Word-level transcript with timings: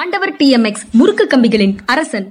ஆண்டவர் 0.00 0.32
டிஎம்எக்ஸ் 0.40 0.82
முறுக்கு 0.98 1.24
கம்பிகளின் 1.32 1.76
அரசன். 1.92 2.26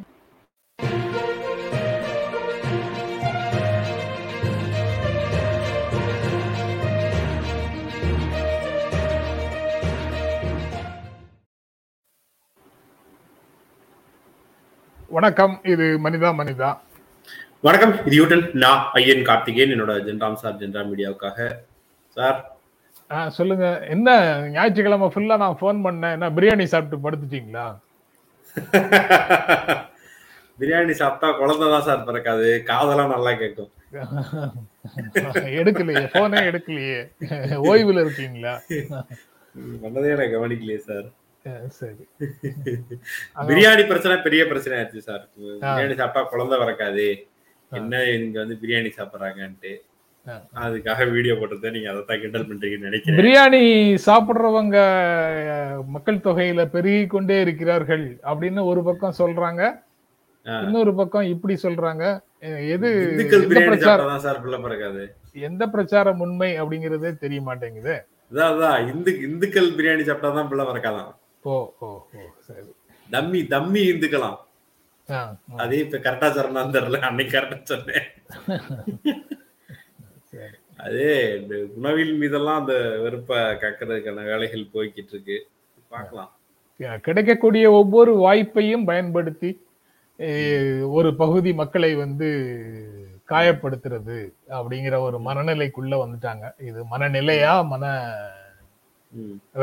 வணக்கம் 15.17 15.55
இது 15.73 15.85
மனிதா 16.05 16.29
மனிதா. 16.39 16.69
வணக்கம் 17.67 17.93
இது 18.07 18.15
யூட்டன் 18.19 18.45
நான் 18.63 18.83
ஐயன் 18.99 19.25
கார்த்திகேயன் 19.29 19.73
என்னோட 19.75 19.93
ஜென்ராம் 20.07 20.39
சார் 20.43 20.59
ஜென்ரா 20.61 20.83
மீடியாவுக்காக. 20.89 21.37
சார் 22.17 22.37
ஆ, 23.11 23.29
சொல்லுங்க. 23.29 23.65
என்ன 23.87 24.07
ஞாயிற்றுக்கிழமை 24.49 25.07
ஃபுல்லா 25.07 25.35
நான் 25.37 25.59
ஃபோன் 25.59 25.77
பண்ணேன். 25.85 26.15
என்ன 26.17 26.29
பிரியாணி 26.29 26.65
சாப்பிட்டு 26.65 27.03
படுத்துட்டீங்களா? 27.05 27.65
பிரியாணி 30.59 30.93
சாப்பிட்டா 30.93 31.27
குழந்தை 31.31 31.65
தான் 31.69 31.85
சார் 31.85 32.05
பிறக்காது. 32.05 32.47
காதெல்லாம் 32.63 33.13
நல்லா 33.15 33.31
கேட்கும். 33.33 33.71
எடுக்கலையே 35.59 36.05
போனே 36.15 36.39
எடுக்கலையே. 36.49 36.97
ஓய்வுல 37.69 38.01
இருக்கீங்களா? 38.01 38.53
பண்ணதே 39.83 40.11
எனக்கு 40.15 40.35
கவனிக்கலையே 40.35 40.79
சார். 40.87 41.07
சரி. 41.75 42.03
பிரியாணி 43.47 43.83
பிரச்சனை 43.87 44.15
பெரிய 44.21 44.41
பிரச்சனை 44.47 44.73
ஆயிடுச்சு 44.77 45.07
சார். 45.07 45.23
பிரியாணி 45.61 45.95
சாப்பிட்டா 45.95 46.23
குழந்தை 46.25 46.57
பிறக்காது. 46.59 47.07
என்ன 47.71 48.01
இங்க 48.15 48.37
வந்து 48.39 48.57
பிரியாணி 48.61 48.89
சாப்பிடுறாங்கன்ட்டு. 48.97 49.71
அதுக்காக 50.63 51.05
வீடியோ 51.15 51.33
போட்டதை 51.39 51.69
நீங்க 51.75 51.89
அதை 51.91 52.01
தான் 52.09 52.21
கிண்டல் 52.21 52.47
பண்றீங்கன்னு 52.49 52.87
நினைக்கிறேன். 52.89 53.19
பிரியாணி 53.19 53.61
சாப்பிடுறவங்க 54.07 54.77
மக்கள் 55.95 56.25
தொகையில 56.27 56.63
பெருகி 56.75 57.03
கொண்டே 57.13 57.37
இருக்கிறார்கள் 57.45 58.05
அப்படின்னு 58.31 58.63
ஒரு 58.71 58.83
பக்கம் 58.87 59.19
சொல்றாங்க. 59.21 59.61
இன்னொரு 60.45 60.91
பக்கம் 60.99 61.29
இப்படி 61.33 61.55
சொல்றாங்க. 61.63 62.03
எது 62.73 62.89
எந்த 65.47 65.63
பிரச்சாரம் 65.73 66.21
உண்மை 66.25 66.49
அப்படிங்கறதே 66.61 67.11
தெரிய 67.23 67.41
மாட்டேங்குது. 67.47 67.95
அதான் 68.45 68.87
இந்து 68.91 69.11
இந்துக்கள் 69.27 69.69
பிரியாணி 69.77 70.03
சாப்பிட்டா 70.09 70.29
தான் 70.37 70.49
பிள்ளை 70.51 70.65
பிறக்காதான். 70.69 71.11
ஓ 71.45 71.55
ஓ 71.85 71.89
ஓ 72.17 72.27
சரி. 72.47 72.69
தம்மி 73.09 73.41
தம்மி 73.55 73.81
இந்துக்கலாம். 73.93 74.37
அதே 75.63 75.77
இப்ப 75.85 75.99
கரெக்டா 76.05 76.29
சொன்னா 76.37 76.63
தெரியல. 76.77 76.99
அன்னைக்கு 77.09 77.35
கரெக்டா 77.37 77.59
சொன்னேன். 77.73 78.07
அதே 80.87 81.11
உணவில் 81.77 82.13
மீதெல்லாம் 82.21 82.59
அந்த 82.61 82.75
வெறுப்பை 83.03 83.37
கக்கிறதுக்கான 83.63 84.25
வேலைகள் 84.31 84.71
போய்கிட்டு 84.73 85.13
இருக்கு 85.15 85.37
பார்க்கலாம் 85.93 86.31
கிடைக்கக்கூடிய 87.05 87.65
ஒவ்வொரு 87.71 88.11
வாய்ப்பையும் 88.25 88.83
பயன்படுத்தி 88.89 89.49
ஒரு 90.97 91.09
பகுதி 91.21 91.51
மக்களை 91.53 91.89
வந்து 91.95 92.27
காயப்படுத்துறது 93.31 94.17
அப்படிங்கிற 94.57 94.95
ஒரு 95.07 95.17
மனநிலைக்குள்ள 95.27 95.95
வந்துட்டாங்க. 96.03 96.45
இது 96.67 96.79
மனநிலையா 96.91 97.53
மன 97.71 97.85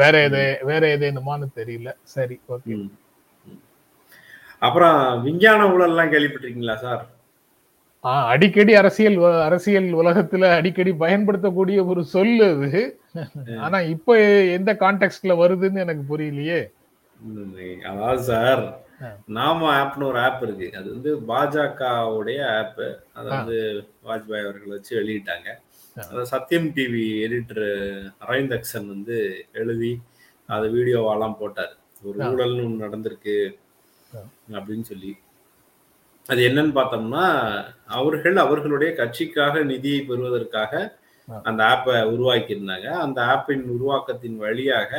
வேற 0.00 0.14
எது 0.26 0.42
வேற 0.70 0.82
ஏதேனுமான்னு 0.96 1.46
தெரியல. 1.60 1.90
சரி 2.14 2.36
ஓகே. 2.54 2.76
அப்புறம் 4.66 4.98
விஞ்ஞான 5.22 5.60
ஊழல்லாம் 5.72 6.12
கேள்விப்பட்டிருக்கீங்களா 6.12 6.76
சார்? 6.84 7.02
அடிக்கடி 8.26 8.72
அரசியல் 8.78 9.16
அரசியல் 9.46 9.88
உலகத்துல 10.00 10.48
அடிக்கடி 10.56 10.92
பயன்படுத்தக்கூடிய 11.02 11.78
ஒரு 11.90 12.02
சொல் 12.12 12.32
அது 12.48 12.82
ஆனா 13.64 13.78
இப்போ 13.94 14.12
எந்த 14.54 14.70
கான்டெக்ட்ல 14.80 15.34
வருதுன்னு 15.40 15.84
எனக்கு 15.84 16.02
புரியலையே 16.08 16.60
அதாவது 17.90 18.22
சார். 18.28 18.62
நாம 19.36 19.68
ஆப்னு 19.76 20.04
ஒரு 20.06 20.18
ஆப் 20.22 20.42
இருக்கு 20.44 20.66
அது 20.78 20.88
வந்து 20.92 21.10
பாஜகவுடைய 21.28 22.40
ஆப் 22.54 22.80
அதை. 23.14 23.28
வந்து 23.32 23.56
வாஜ்பாய் 24.04 24.44
அவர்கள் 24.44 24.74
வச்சு 24.74 24.92
வெளியிட்டாங்க 24.98 25.48
ஆ. 25.96 26.02
அதை 26.10 26.22
சத்யம் 26.32 26.68
டிவி 26.76 27.04
எடிட்டர் 27.24 27.64
அரவிந்த் 28.22 28.56
அக்சன் 28.56 28.88
வந்து 28.88 29.16
எழுதி 29.60 29.92
அதை 30.48 30.66
வீடியோவாலாம் 30.74 31.38
போட்டார் 31.40 31.74
ஒரு. 32.02 32.16
ஊழல்னு 32.28 32.64
ஒன்று 32.64 32.84
நடந்திருக்கு. 32.84 33.36
அப்படின்னு 34.56 34.86
சொல்லி 34.88 35.12
அது 36.26 36.40
என்னன்னு 36.48 36.72
பார்த்தோம்னா 36.78 37.24
அவர்கள் 37.98 38.36
அவர்களுடைய 38.44 38.90
கட்சிக்காக 39.00 39.64
நிதியை 39.72 40.00
பெறுவதற்காக. 40.10 40.72
அந்த 41.48 41.60
ஆப்பை 41.72 41.94
உருவாக்கியிருந்தாங்க. 42.14 42.88
அந்த 43.04 43.18
ஆப்பின் 43.34 43.64
உருவாக்கத்தின் 43.74 44.38
வழியாக 44.44 44.90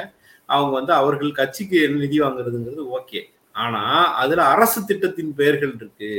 அவங்க 0.50 0.72
வந்து 0.80 0.94
அவர்கள் 0.94 1.38
கட்சிக்கு 1.40 1.80
நிதி 2.04 2.18
வாங்குறதுங்கிறது 2.22 2.84
ஓகே. 2.98 3.22
ஆனா 3.56 3.82
அதுல 4.22 4.44
அரசு 4.54 4.80
திட்டத்தின் 4.86 5.34
பெயர்கள் 5.40 5.74
இருக்கு. 5.80 6.12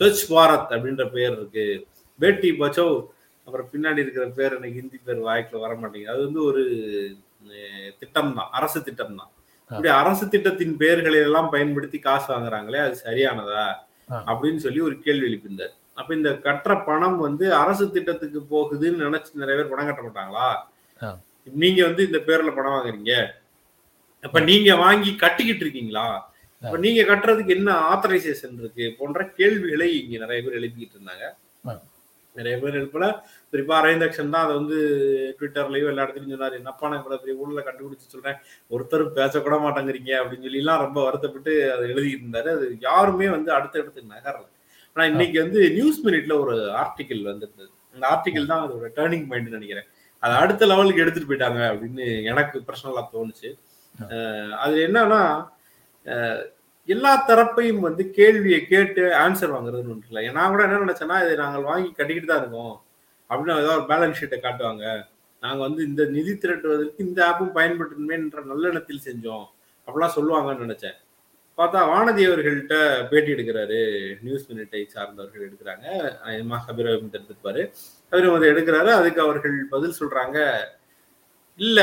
ஸ்வச் 0.00 0.24
பாரத் 0.32 0.70
அப்படின்ற 0.74 1.04
பெயர் 1.16 1.34
இருக்கு. 1.38 1.66
பேட்டி 2.18 2.50
பச்சோ 2.60 2.86
அப்புறம் 3.46 3.68
பின்னாடி 3.72 4.02
இருக்கிற 4.04 4.24
பேர் 4.38 4.56
எனக்கு 4.56 4.78
ஹிந்தி 4.80 4.98
பேர் 5.06 5.20
வாய்க்குள்ள 5.28 5.60
வர 5.64 5.74
மாட்டேங்குது. 5.74 6.12
அது 6.14 6.22
வந்து 6.26 6.40
ஒரு 6.50 6.62
திட்டம் 8.00 8.32
தான் 8.38 8.50
அரசு 8.58 8.78
திட்டம் 8.88 9.18
தான் 9.20 9.32
இப்படி 9.70 9.90
அரசு 10.02 10.24
திட்டத்தின் 10.28 10.74
பெயர்களை 10.82 11.18
எல்லாம் 11.28 11.50
பயன்படுத்தி 11.54 11.98
காசு 11.98 12.26
வாங்குறாங்களே 12.32 12.80
அது 12.86 12.96
சரியானதா. 13.06 13.64
அப்படின்னு 14.10 14.56
சொல்லி 14.56 14.80
ஒரு 14.80 14.98
கேள்வி 14.98 15.26
எழுப்பியிருந்தார். 15.28 15.74
அப்ப 15.94 16.14
இந்த 16.14 16.30
கட்டுற 16.30 16.84
பணம் 16.84 17.18
வந்து 17.18 17.54
அரசு 17.54 17.90
திட்டத்துக்கு 17.90 18.40
போகுதுன்னு 18.50 19.04
நினைச்சு 19.06 19.30
நிறைய 19.34 19.62
பேர் 19.62 19.72
பணம் 19.72 19.86
கட்ட 19.86 20.02
மாட்டாங்களா. 20.02 20.48
நீங்க 21.44 21.84
வந்து 21.84 22.06
இந்த 22.06 22.18
பேர்ல 22.18 22.54
பணம் 22.54 22.72
வாங்குறீங்க. 22.72 23.12
அப்ப 24.24 24.40
நீங்க 24.40 24.76
வாங்கி 24.76 25.16
கட்டிக்கிட்டு 25.16 25.60
இருக்கீங்களா? 25.60 26.32
அப்ப 26.62 26.76
நீங்க 26.78 27.02
கட்டுறதுக்கு 27.02 27.48
என்ன 27.48 27.72
ஆத்தரைசேஷன் 27.90 28.58
இருக்கு? 28.58 28.94
போன்ற 28.98 29.24
கேள்விகளை 29.24 29.88
இங்க 30.00 30.18
நிறைய 30.18 30.42
பேர் 30.42 30.58
எழுப்பிக்கிட்டு 30.60 30.96
இருந்தாங்க. 30.98 31.26
நிறைய 32.34 32.58
பேர் 32.58 32.74
எழுப்பல 32.74 33.20
குறிப்பா 33.52 33.74
அரவிந்தக்ஷன் 33.80 34.30
தான் 34.30 34.44
அதை 34.44 34.54
வந்து 34.56 34.78
ட்விட்டர்லயோ 35.40 35.86
எல்லா 35.86 36.02
இடத்துலயும் 36.02 36.34
சொன்னாரு. 36.34 36.52
என்னப்பா 36.52 36.88
நான் 36.88 36.98
இவ்வளவு 36.98 37.22
பெரிய 37.24 37.42
ஊழல 37.42 37.60
கண்டுபிடிச்சு 37.60 38.06
சொல்றேன்? 38.06 38.36
ஒருத்தரும் 38.68 39.16
பேசக்கூட 39.16 39.56
மாட்டேங்கிறீங்க 39.58 40.12
அப்படின்னு 40.20 40.42
சொல்லி 40.42 40.58
எல்லாம் 40.58 40.80
ரொம்ப 40.80 41.02
வருத்தப்பட்டு 41.02 41.72
அதை 41.72 41.90
எழுதிட்டு 41.90 42.26
இருந்தாரு. 42.26 42.48
அது 42.48 42.76
யாருமே 42.80 43.28
வந்து 43.28 43.52
அடுத்த 43.52 43.78
இடத்துக்கு 43.78 44.14
நகரல. 44.14 44.46
ஆனா 44.92 45.06
இன்னைக்கு 45.06 45.40
வந்து 45.40 45.70
நியூஸ் 45.70 46.06
மினிட்ல 46.06 46.40
ஒரு 46.40 46.56
ஆர்டிகிள் 46.56 47.22
வந்திருந்தது. 47.22 47.70
அந்த 47.94 48.04
ஆர்டிகிள் 48.10 48.46
தான் 48.46 48.68
அதோட 48.68 48.88
டேர்னிங் 48.96 49.28
பாயிண்ட் 49.28 49.48
நினைக்கிறேன். 49.48 49.86
அதை 50.18 50.36
அடுத்த 50.36 50.66
லெவலுக்கு 50.66 51.00
எடுத்துட்டு 51.00 51.34
போயிட்டாங்க 51.34 51.60
அப்படின்னு 51.72 52.24
எனக்கு 52.24 52.62
பர்சனலா 52.66 53.04
தோணுச்சு. 53.12 53.58
அஹ் 54.08 54.50
அது 54.50 54.76
என்னன்னா 54.86 55.48
அஹ் 56.04 56.44
எல்லா 56.88 57.24
தரப்பையும் 57.28 57.80
வந்து 57.80 58.10
கேள்வியை 58.10 58.66
கேட்டு 58.66 59.02
ஆன்சர் 59.02 59.52
வாங்குறதுன்னு 59.52 59.88
ஒன்று 59.88 60.06
இல்லை. 60.06 60.30
நான் 60.30 60.50
கூட 60.50 60.62
என்ன 60.62 60.78
நினைச்சேன்னா 60.78 61.24
இதை 61.24 61.36
நாங்கள் 61.36 61.62
வாங்கி 61.62 61.92
கட்டிக்கிட்டு 61.92 62.32
தான் 62.32 62.38
இருக்கோம். 62.38 62.82
அப்படின்னு 63.28 63.60
ஏதாவது 63.60 63.68
ஒரு 63.68 63.80
பேலன்ஸ் 63.80 64.14
ஷீட்டை 64.20 64.36
காட்டுவாங்க. 64.36 65.06
நாங்கள் 65.40 65.60
வந்து 65.60 65.84
இந்த 65.84 66.04
நிதி 66.04 66.30
திரட்டுவதற்கு 66.30 66.94
இந்த 66.98 67.26
ஆப்பும் 67.26 67.56
பயன்படுத்தணுமேன்ற 67.56 68.42
நல்லெண்ணத்தில் 68.48 69.00
செஞ்சோம். 69.04 69.44
அப்படிலாம் 69.86 70.10
சொல்லுவாங்கன்னு 70.16 70.66
நினைச்சேன். 70.66 70.94
பார்த்தா 71.56 71.90
வானதி 71.90 72.28
அவர்கள்ட்ட 72.28 73.06
பேட்டி 73.08 73.32
எடுக்கிறாரு. 73.32 74.14
நியூஸ் 74.22 74.52
மினிட்டை 74.52 74.86
சார்ந்தவர்கள் 74.86 75.50
எடுக்கிறாங்க. 75.50 76.16
அஹ் 76.26 76.58
கபீர் 76.68 76.90
அஹமத் 76.90 77.20
எடுத்துப்பாரு. 77.20 77.72
எடுக்கிறாரு. 78.12 78.86
அதுக்கு 78.86 79.20
அவர்கள் 79.20 79.66
பதில் 79.70 79.94
சொல்றாங்க. 80.00 80.58
இல்ல 81.56 81.82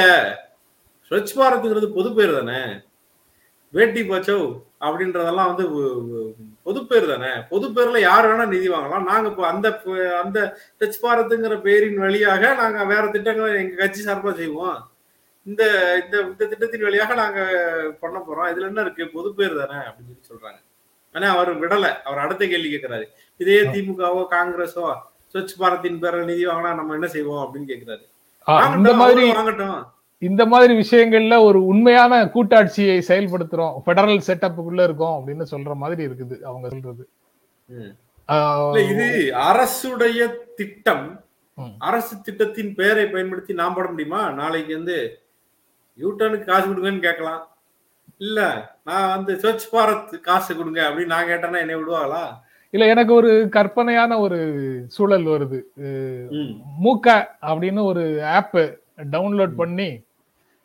ஸ்வச் 1.09 1.29
பாரத்ங்கிறது 1.35 1.93
பொது 1.93 2.13
பேர் 2.13 2.33
தானே. 2.33 2.79
வேட்டி 3.69 4.01
பச்சோ 4.01 4.63
அப்படின்றதெல்லாம் 4.81 5.45
வந்து 5.45 5.73
ஒ- 5.73 6.19
ஒ- 6.19 6.31
பொது 6.63 6.85
பேர் 6.85 7.07
தானே? 7.07 7.31
பொது 7.49 7.69
பேர்ல 7.69 7.99
யார் 7.99 8.25
வேணா 8.25 8.47
நிதி 8.47 8.69
வாங்கலாம். 8.69 9.03
நாங்க 9.03 9.29
இப்போ 9.29 9.47
அந்த 9.47 9.81
அந்த 10.23 10.57
டச் 10.79 11.03
பாரத்துங்கிற 11.03 11.61
பேரின் 11.61 11.97
வழியாக 11.97 12.53
நாங்க 12.53 12.85
வேற 12.85 13.07
திட்டங்களை 13.07 13.53
எங்க 13.53 13.75
கட்சி 13.75 14.03
சார்பா 14.03 14.33
செய்வோம். 14.33 14.91
இந்த 15.43 15.63
இந்த 16.05 16.21
இந்த 16.21 16.45
திட்டத்தின் 16.45 16.81
வழியாக 16.81 17.13
நாங்க 17.13 17.39
பண்ண 17.99 18.19
போறோம். 18.19 18.53
இதுல 18.53 18.61
என்ன 18.61 18.81
இருக்கு? 18.81 19.07
பொது 19.07 19.33
பேர் 19.33 19.55
தானே 19.55 19.85
அப்படின்னு 19.85 20.19
சொல்லி 20.21 20.43
சொல்றாங்க. 20.43 20.63
ஆனா 21.13 21.35
அவர் 21.35 21.59
விடல. 21.59 22.01
அவர் 22.01 22.19
அடுத்த 22.19 22.47
கேள்வி 22.47 22.75
கேட்கிறாரு 22.75 23.03
இதே 23.37 23.61
திமுகவோ 23.61 24.25
காங்கிரஸோ 24.29 24.95
ஸ்வச் 25.33 25.57
பாரத்தின் 25.57 26.01
பேர்ல 26.01 26.23
நிதி 26.23 26.47
வாங்கினா 26.47 26.75
நம்ம 26.75 26.93
என்ன 26.93 27.07
செய்வோம் 27.07 27.53
அப்படின்னு 27.53 27.71
கேட்கிறாரு 27.71 28.13
அவரும் 28.43 28.87
வாங்கட்டும். 29.31 29.94
இந்த 30.27 30.43
மாதிரி 30.51 30.73
விஷயங்கள்ல 30.83 31.35
ஒரு 31.47 31.59
உண்மையான 31.71 32.23
கூட்டாட்சியை 32.33 32.97
செயல்படுத்துறோம். 33.09 33.75
பெடரல் 33.85 34.25
செட்டப்புக்குள்ள 34.27 34.83
இருக்கோம் 34.87 35.15
அப்படின்னு 35.17 35.45
சொல்ற 35.53 35.73
மாதிரி 35.83 36.01
இருக்குது 36.07 36.37
அவங்க 36.41 36.67
சொல்றது. 36.73 37.03
இது 38.91 39.07
அரசுடைய 39.49 40.21
திட்டம். 40.59 41.05
அரசு 41.79 42.13
திட்டத்தின் 42.21 42.71
பெயரை 42.75 43.05
பயன்படுத்தி 43.07 43.53
நாம் 43.59 43.75
போட 43.75 43.87
முடியுமா? 43.89 44.21
நாளைக்கு 44.39 44.71
வந்து 44.75 44.97
யூட்டனுக்கு 45.99 46.47
காசு 46.47 46.65
கொடுங்கன்னு 46.69 47.05
கேட்கலாம். 47.07 47.43
இல்ல 48.17 48.39
நான் 48.83 49.13
வந்து 49.15 49.33
ஸ்வச் 49.41 49.67
பாரத் 49.73 50.15
காசு 50.27 50.51
கொடுங்க 50.55 50.81
அப்படின்னு 50.87 51.13
நான் 51.13 51.29
கேட்டேன்னா 51.29 51.61
என்னை 51.63 51.75
விடுவாங்களா? 51.75 52.23
இல்ல 52.73 52.85
எனக்கு 52.93 53.13
ஒரு 53.13 53.31
கற்பனையான 53.51 54.17
ஒரு 54.19 54.39
சூழல் 54.95 55.25
வருது. 55.25 55.59
மூக்க 56.85 57.07
அப்படின்னு 57.51 57.83
ஒரு 57.91 58.03
ஆப் 58.37 58.57
டவுன்லோட் 59.13 59.55
பண்ணி 59.55 59.89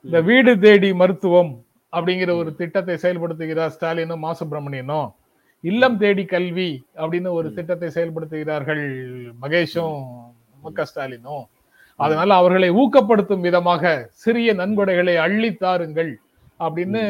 இந்த 0.04 0.18
வீடு 0.28 0.52
தேடி 0.58 0.90
மருத்துவம் 1.00 1.50
அப்படிங்கிற 1.92 2.30
ஒரு 2.40 2.50
திட்டத்தை 2.60 2.94
செயல்படுத்துகிறார் 3.02 3.72
ஸ்டாலினும் 3.74 4.22
மா 4.24 4.30
சுப்பிரமணியனும் 4.38 5.08
இல்லம் 5.64 5.98
தேடி 6.02 6.24
கல்வி 6.24 6.70
அப்படின்னு 7.00 7.30
ஒரு 7.38 7.48
திட்டத்தை 7.56 7.88
செயல்படுத்துகிறார்கள் 7.96 8.84
மகேஷும் 9.42 9.96
மு 10.62 10.70
க 10.78 10.84
ஸ்டாலினும். 10.90 11.44
அதனால 12.00 12.30
அவர்களை 12.40 12.68
ஊக்கப்படுத்தும் 12.82 13.44
விதமாக 13.46 13.92
சிறிய 14.24 14.52
நன்கொடைகளை 14.60 15.14
அள்ளி 15.24 15.50
தாருங்கள் 15.64 16.12
அப்படின்னு 16.60 17.02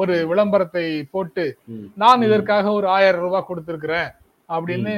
ஒரு 0.00 0.14
விளம்பரத்தை 0.30 0.86
போட்டு. 1.14 1.44
நான் 2.02 2.26
இதற்காக 2.28 2.72
ஒரு 2.78 2.88
ஆயிரம் 2.96 3.24
ரூபாய் 3.26 3.48
கொடுத்திருக்கிறேன் 3.50 4.10
அப்படின்னு 4.48 4.94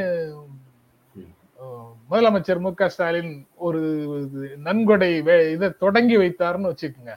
முதலமைச்சர் 2.11 2.59
மு 2.59 2.75
க 2.75 2.89
ஸ்டாலின் 2.89 3.33
ஒரு 3.59 3.81
நன்கொடை 4.59 5.09
இதை 5.53 5.71
தொடங்கி 5.79 6.17
வைத்தாருன்னு 6.17 6.71
வச்சுக்கோங்க. 6.71 7.15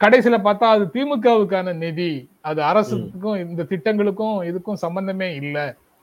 கடைசியில 0.00 0.36
பார்த்தா 0.44 0.66
அது 0.70 0.84
திமுகவுக்கான 0.92 1.74
நிதி 1.76 2.10
அது 2.42 2.62
அரசுக்கும் 2.62 3.36
இந்த 3.44 3.62
திட்டங்களுக்கும் 3.62 4.36
இதுக்கும் 4.42 4.82
சம்பந்தமே 4.82 5.34
இல்ல. 5.34 5.56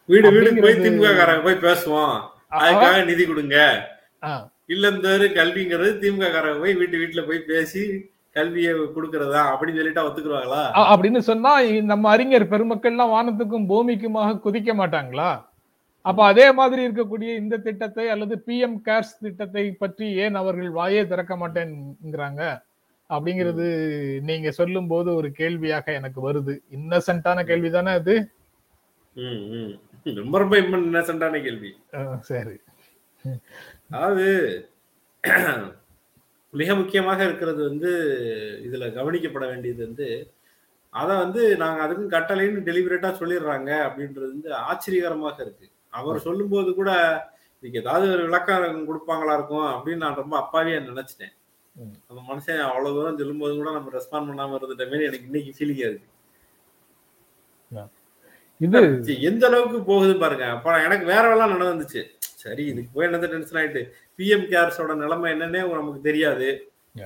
வீடு 0.10 0.28
வீடு 0.32 0.62
போய் 0.62 0.76
திமுக 0.86 1.10
போய் 1.44 1.64
பேசுவோம். 1.66 2.16
அதுக்காக 2.60 3.06
நிதி 3.06 3.26
கொடுங்க. 3.26 3.58
இல்லந்தோறு 4.68 5.26
கல்விங்கிறது 5.32 5.92
திமுக 6.02 6.28
காரங்க 6.32 6.60
போய் 6.60 6.74
வீட்டு 6.76 6.98
வீட்டுல 6.98 7.28
போய் 7.28 7.40
பேசி 7.44 7.84
கல்வியை 8.36 8.74
கொடுக்கறதா 8.96 9.42
அப்படின்னு 9.52 9.80
சொல்லிட்டா 9.80 10.04
ஒத்துக்குருவாங்களா? 10.04 10.62
அ- 10.76 10.90
அப்படின்னு 10.92 11.18
சொன்னா 11.22 11.52
நம்ம 11.84 12.10
அறிஞர் 12.10 12.46
பெருமக்கள்லாம் 12.46 13.14
வானத்துக்கும் 13.16 13.68
பூமிக்குமாக 13.68 14.40
குதிக்க 14.46 14.74
மாட்டாங்களா? 14.74 15.30
அப்ப 16.06 16.20
அதே 16.26 16.46
மாதிரி 16.52 16.82
இருக்கக்கூடிய 16.88 17.32
இந்த 17.42 17.56
திட்டத்தை 17.60 18.06
அல்லது 18.10 18.36
பிஎம் 18.48 18.78
கேர்ஸ் 18.88 19.14
திட்டத்தை 19.20 19.64
பற்றி 19.82 20.06
ஏன் 20.24 20.36
அவர்கள் 20.36 20.70
வாயே 20.72 21.02
திறக்க 21.08 21.34
மாட்டேங்கிறாங்க 21.36 22.42
அப்படிங்கிறது 23.10 23.66
நீங்க 24.30 24.50
சொல்லும் 24.52 24.88
போது 24.88 25.10
ஒரு 25.16 25.30
கேள்வியாக 25.32 25.88
எனக்கு 25.92 26.20
வருது. 26.28 26.54
இன்னசென்ட்டான 26.72 27.40
கேள்வி 27.46 27.70
தானே 27.70 27.94
அது? 28.00 28.14
ம், 29.16 29.42
ம். 29.56 29.72
ரொம்ப 30.20 30.36
ரொம்ப 30.40 30.56
இன்னசென்டான 30.82 31.42
கேள்வி. 31.44 31.72
சரி. 32.30 32.56
அதாவது 33.90 34.26
மிக 36.54 36.76
முக்கியமாக 36.76 37.20
இருக்கிறது 37.24 37.62
வந்து 37.70 37.92
இதுல 38.68 38.88
கவனிக்கப்பட 38.96 39.46
வேண்டியது 39.52 39.82
வந்து 39.88 40.08
அதை 40.94 41.14
வந்து 41.18 41.42
நாங்க 41.58 41.80
அதுக்கும் 41.86 42.14
கட்டளைன்னு 42.14 42.66
டெலிபரேட்டா 42.66 43.12
சொல்லிடுறாங்க 43.20 43.70
அப்படின்றது 43.88 44.32
வந்து 44.34 44.50
ஆச்சரியகரமாக 44.64 45.38
இருக்கு. 45.46 45.68
அவர் 46.00 46.26
சொல்லும்போது 46.28 46.70
கூட 46.80 46.92
இதுக்கு 47.60 47.80
ஏதாவது 47.80 48.06
ஒரு 48.14 48.24
விளக்கம் 48.28 48.88
கொடுப்பாங்களா 48.90 49.34
இருக்கும்? 49.38 49.68
அப்படின்னு 49.72 50.04
நான் 50.04 50.20
ரொம்ப 50.22 50.36
அப்பாவியா 50.44 50.78
நினைச்சிட்டேன். 50.90 51.34
அந்த 52.10 52.20
மனுஷன் 52.30 52.62
அவ்வளவு 52.68 52.96
தூரம் 52.96 53.20
சொல்லும்போது 53.22 53.54
கூட 53.60 53.72
நம்ம 53.72 53.92
ரெஸ்பாண்ட் 53.98 54.30
பண்ணாம 54.30 54.58
இருந்துட்ட 54.60 54.86
மாதிரி 54.92 55.08
எனக்கு 55.10 55.30
இன்னைக்கு 55.30 55.52
இருக்கு. 55.90 56.08
இது 58.66 59.14
எந்த 59.30 59.44
அளவுக்கு 59.48 59.80
போகுது 59.92 60.16
பாருங்க. 60.24 60.46
அப்ப 60.56 60.74
எனக்கு 60.88 61.06
வேற 61.06 61.24
எல்லாம் 61.32 61.54
நடந்துச்சு. 61.62 62.02
சரி 62.44 62.64
இதுக்கு 62.72 62.92
போய் 62.94 63.08
என்னது 63.08 63.30
டென்ஷன் 63.32 63.60
ஆயிட்டு? 63.62 63.82
பிஎம் 64.18 64.46
கேர்ஸோட 64.52 64.96
நிலைமை 65.04 65.32
என்னன்னே 65.34 65.62
நமக்கு 65.80 66.02
தெரியாது. 66.10 66.50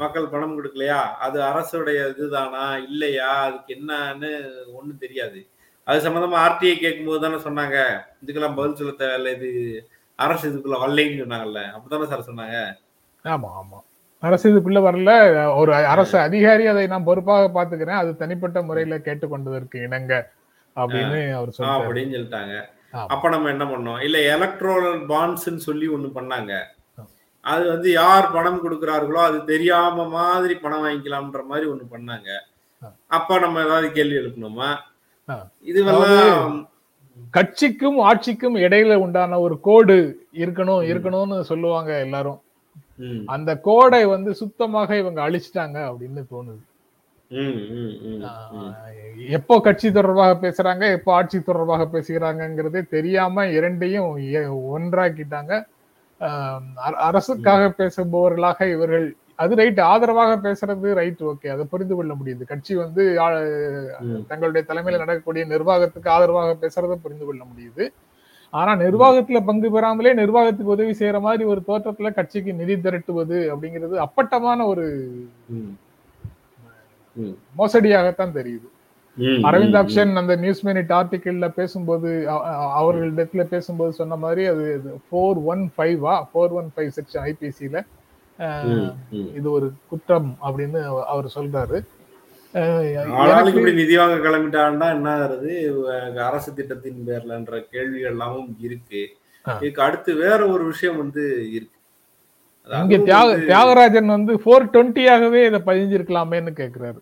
மக்கள் 0.02 0.32
பணம் 0.34 0.54
கொடுக்கலையா? 0.56 1.00
அது 1.26 1.38
அரசுடைய 1.50 2.00
இதுதானா? 2.14 2.64
இல்லையா? 2.90 3.30
அதுக்கு 3.48 3.72
என்னன்னு 3.76 4.32
ஒண்ணும் 4.78 5.04
தெரியாது. 5.04 5.40
அது 5.88 6.10
சம்பந்தமா 6.10 6.38
ஆர்டிஐ 6.46 6.76
கேட்கும்போது 6.80 7.20
தானே 7.22 7.38
சொன்னாங்க. 7.48 7.78
இதுக்கெல்லாம் 8.24 8.56
பதில் 8.56 8.76
சொல்ல 8.76 8.94
தேவையில்ல. 9.00 9.34
இது 9.36 9.50
அரசு 10.16 10.46
இதுக்குள்ள 10.52 10.78
வரலைன்னு 10.84 11.22
சொன்னாங்கல்ல. 11.24 11.62
அப்படித்தானே 11.72 12.10
சார் 12.12 12.30
சொன்னாங்க? 12.30 12.58
ஆமா 13.26 13.50
ஆமா. 13.62 13.80
அரசு 14.24 14.46
இதுக்குள்ள 14.52 14.80
வரல. 14.82 15.12
ஒரு 15.56 15.72
அரசு 15.76 16.20
அதிகாரி 16.20 16.68
அதை 16.68 16.88
நான் 16.88 17.04
பொறுப்பாக 17.04 17.50
பாத்துக்கிறேன் 17.58 18.02
அது 18.02 18.16
தனிப்பட்ட 18.16 18.62
முறையில 18.62 18.98
கேட்டுக்கொண்டதற்கு 18.98 19.78
இணங்க 19.84 20.14
அப்படின்னு 20.76 21.20
அவர் 21.34 21.50
சொல்றாரு. 21.50 21.84
அப்படின்னு 21.84 22.16
சொல்லிட்டாங்க. 22.16 22.56
அப்ப 23.14 23.30
நம்ம 23.30 23.50
என்ன 23.50 23.66
பண்ணோம்? 23.66 24.02
இல்ல 24.02 24.18
எலக்ட்ரோனல் 24.36 25.00
பாண்ட்ஸ்ன்னு 25.12 25.66
சொல்லி 25.68 25.88
ஒண்ணு 25.88 26.10
பண்ணாங்க. 26.18 26.54
அது 27.44 27.68
வந்து 27.68 27.92
யார் 27.92 28.32
பணம் 28.32 28.62
கொடுக்குறார்களோ 28.64 29.22
அது 29.30 29.46
தெரியாம 29.46 30.06
மாதிரி 30.10 30.54
பணம் 30.56 30.84
வாங்கிக்கலாம்ன்ற 30.86 31.42
மாதிரி 31.46 31.66
ஒண்ணு 31.72 31.86
பண்ணாங்க. 31.92 32.30
அப்ப 33.08 33.40
நம்ம 33.40 33.64
ஏதாவது 33.64 33.92
கேள்வி 33.92 34.16
எழுப்பணுமா. 34.16 34.70
இதுவெல்லாம் 35.70 36.56
கட்சிக்கும் 37.36 37.98
ஆட்சிக்கும் 38.10 38.56
இடையில 38.66 38.94
உண்டான 39.04 39.40
ஒரு 39.46 39.56
கோடு 39.68 39.96
இருக்கணும் 40.44 40.84
இருக்கணும்னு 40.92 41.38
சொல்லுவாங்க 41.52 41.92
எல்லாரும். 42.06 42.40
அந்த 43.36 43.52
கோடை 43.68 44.02
வந்து 44.06 44.32
சுத்தமாக 44.42 44.98
இவங்க 45.02 45.20
அழிச்சிட்டாங்க 45.28 45.78
அப்படின்னு 45.90 46.22
தோணுது. 46.34 46.64
எப்போ 49.38 49.56
கட்சி 49.66 49.88
தொடர்பாக 49.92 50.34
பேசுறாங்க 50.44 50.84
எப்போ 50.98 51.12
ஆட்சி 51.14 51.38
தொடர்பாக 51.40 51.88
பேசுகிறாங்கங்கிறதே 51.94 52.82
தெரியாம 52.96 53.46
இரண்டையும் 53.58 54.12
ஒன்றாக்கிட்டாங்க. 54.76 55.54
அரசுக்காக 57.10 57.64
பேசுபவர்களாக 57.80 58.68
இவர்கள் 58.76 59.08
அது 59.40 59.56
ரைட் 59.56 59.80
ஆதரவாக 59.86 60.34
பேசுறது 60.44 60.94
ரைட் 60.94 61.24
ஓகே 61.24 61.48
அதை 61.50 61.66
புரிந்து 61.66 61.96
கொள்ள 61.96 62.14
முடியுது 62.14 62.44
கட்சி 62.46 62.74
வந்து. 62.76 63.04
தங்களுடைய 64.28 64.64
தலைமையில 64.68 64.98
நடக்கக்கூடிய 64.98 65.46
நிர்வாகத்துக்கு 65.46 66.10
ஆதரவாக 66.10 66.58
பேசுறதை 66.62 66.98
புரிந்து 66.98 67.26
கொள்ள 67.26 67.44
முடியுது 67.46 67.86
ஆனா 68.54 68.76
நிர்வாகத்துல 68.76 69.40
பங்கு 69.46 69.70
பெறாமலே 69.72 70.14
நிர்வாகத்துக்கு 70.14 70.72
உதவி 70.72 70.92
செய்யற 70.94 71.22
மாதிரி 71.22 71.44
ஒரு 71.46 71.62
தோற்றத்துல 71.68 72.14
கட்சிக்கு 72.14 72.54
நிதி 72.54 72.76
திரட்டுவது 72.78 73.40
அப்படிங்கிறது 73.52 73.96
அப்பட்டமான 74.02 74.66
ஒரு. 74.66 74.86
மோசடியாகத்தான் 77.58 78.34
தெரியுது 78.34 78.68
அரவிந்த் 79.46 79.78
அப்ஷன் 79.82 80.18
அந்த 80.18 80.36
நியூஸ் 80.36 80.66
மினிட் 80.66 80.92
ஆர்டிக்கிள்ல 80.94 81.48
பேசும்போது 81.52 82.10
அ- 82.30 82.42
அ- 82.50 82.72
அவர்களிடத்துல 82.80 83.44
பேசும்போது 83.46 83.94
சொன்ன 83.94 84.16
மாதிரி 84.16 84.46
அது 84.46 84.66
ஃபோர் 85.06 85.40
ஒன் 85.46 85.72
ஃபைவா 85.76 86.16
ஃபோர் 86.24 86.54
ஒன் 86.54 86.70
ஃபைவ் 86.74 86.90
செக்ஷன் 86.98 87.24
ஐபிசியில. 87.24 87.78
இது 89.36 89.52
ஒரு 89.52 89.72
குற்றம் 89.90 90.38
அப்படின்னு 90.44 90.84
அவ- 90.84 91.06
அவர் 91.06 91.32
சொல்றாரு. 91.36 91.86
நிதி 93.74 93.98
வாங்க 93.98 94.30
கிளம்பிட்டான்னா 94.30 94.90
என்ன 94.90 95.18
ஆகுறது 95.18 96.16
அரசு 96.18 96.54
திட்டத்தின் 96.54 97.04
பேர்லன்ற 97.08 97.62
கேள்விகள் 97.72 98.12
எல்லாமும் 98.12 98.56
இருக்கு. 98.60 99.18
இதுக்கு 99.62 99.82
அடுத்து 99.82 100.14
வேற 100.14 100.48
ஒரு 100.48 100.64
விஷயம் 100.66 100.98
வந்து 100.98 101.52
இருக்கு. 101.52 101.80
அதாவது 102.66 102.94
இங்க 102.94 103.04
தியாக 103.06 103.36
தியாகராஜன் 103.36 104.06
வந்து 104.06 104.36
ஃபோர் 104.36 104.70
டுவெண்ட்டியாகவே 104.74 105.46
இதை 105.46 105.62
பதிஞ்சிருக்கலாமேன்னு 105.66 106.52
கேக்குறாரு. 106.56 106.98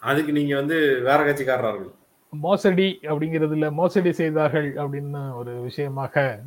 அதுக்கு 0.00 0.32
நீங்க 0.32 0.54
வந்து 0.56 1.00
வேற 1.00 1.24
கட்சிக்காரர்கள். 1.24 1.90
மோசடி 2.30 2.98
அப்படிங்கிறதுல 3.02 3.70
மோசடி 3.72 4.12
செய்தார்கள் 4.12 4.74
அப்படின்னு 4.74 5.34
ஒரு 5.34 5.52
விஷயமாக 5.60 6.40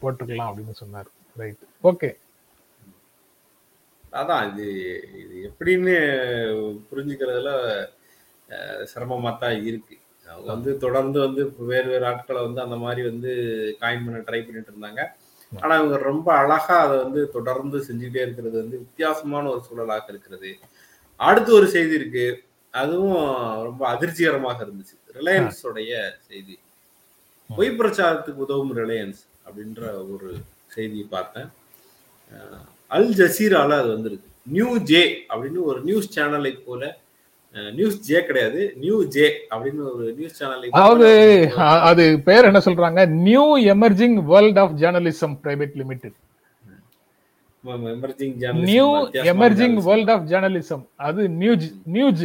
போட்டுக்கலாம் 0.00 0.50
அப்படின்னு 0.50 0.74
சொன்னார். 0.74 1.08
ரைட் 1.36 1.62
ஓகே 1.84 2.10
அதான் 4.12 4.46
இது 4.50 4.64
இது 5.22 5.34
எப்படின்னு 5.48 5.94
புரிஞ்சுக்கிறதுல 6.88 7.50
அஹ், 8.48 8.82
சிரமமா 8.90 9.30
தான் 9.38 9.58
இருக்கு. 9.64 9.94
அவங்க 10.26 10.48
வந்து 10.52 10.70
தொடர்ந்து 10.78 11.18
வந்து 11.20 11.42
வேறு 11.66 11.88
வேறு 11.88 12.04
ஆட்களை 12.06 12.40
வந்து 12.42 12.60
அந்த 12.60 12.76
மாதிரி 12.76 13.02
வந்து 13.08 13.30
காயின் 13.80 14.04
பண்ண 14.04 14.18
ட்ரை 14.20 14.40
பண்ணிட்டு 14.42 14.72
இருந்தாங்க. 14.72 15.00
ஆனா 15.52 15.74
இவங்க 15.76 15.96
ரொம்ப 16.04 16.28
அழகா 16.34 16.76
அதை 16.82 16.96
வந்து 16.98 17.30
தொடர்ந்து 17.30 17.78
செஞ்சுட்டே 17.88 18.20
இருக்கிறது 18.22 18.56
வந்து 18.58 18.76
வித்தியாசமான 18.78 19.50
ஒரு 19.50 19.60
சூழலாக 19.60 20.06
இருக்கிறது. 20.08 20.50
அடுத்து 21.20 21.50
ஒரு 21.54 21.66
செய்தி 21.68 21.94
இருக்கு. 21.94 22.26
அதுவும் 22.74 23.18
ரொம்ப 23.64 23.82
அதிர்ச்சிகரமாக 23.88 24.64
இருந்துச்சு. 24.64 24.96
ரிலையன்ஸ் 25.14 25.60
உடைய 25.66 25.94
செய்தி. 26.28 26.54
பொய் 27.50 27.76
பிரச்சாரத்துக்கு 27.78 28.44
உதவும் 28.44 28.74
ரிலையன்ஸ் 28.78 29.20
அப்படின்ற 29.46 29.82
ஒரு 30.14 30.28
செய்தியை 30.74 31.06
பார்த்தேன். 31.16 31.48
அல் 32.96 33.12
ஜசீரால 33.20 33.78
அது 33.82 33.90
வந்திருக்கு. 33.94 34.28
நியூ 34.56 34.70
ஜே 34.90 35.02
அப்படின்னு 35.30 35.60
ஒரு 35.70 35.80
நியூஸ் 35.88 36.12
சேனலை 36.16 36.52
போல 36.66 36.82
நியூஸ் 37.78 37.98
ஜே 38.06 38.18
கிடையாது 38.28 38.60
நியூ 38.82 38.96
ஜே 39.14 39.26
அப்படின்னு 39.52 39.82
ஒரு 39.92 40.04
நியூஸ் 40.18 40.36
சேனலை 40.40 40.68
அதாவது 40.78 41.08
அது 41.90 42.04
பேர் 42.28 42.48
என்ன 42.50 42.60
சொல்றாங்க? 42.66 43.00
New 43.28 43.44
emerging 43.74 44.16
world 44.30 44.60
of 44.62 44.74
journalism 44.82 45.34
private 45.44 45.74
limited. 45.80 46.16
Emerging 47.94 48.34
new 48.70 48.86
emerging 49.32 49.76
world 49.88 50.12
of 50.14 50.24
journalism. 50.30 50.84
அது 51.08 51.22
நியூஜ் 51.42 51.66
நியூஜ் 51.96 52.24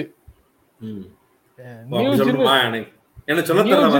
நியூஸ் 1.93 2.21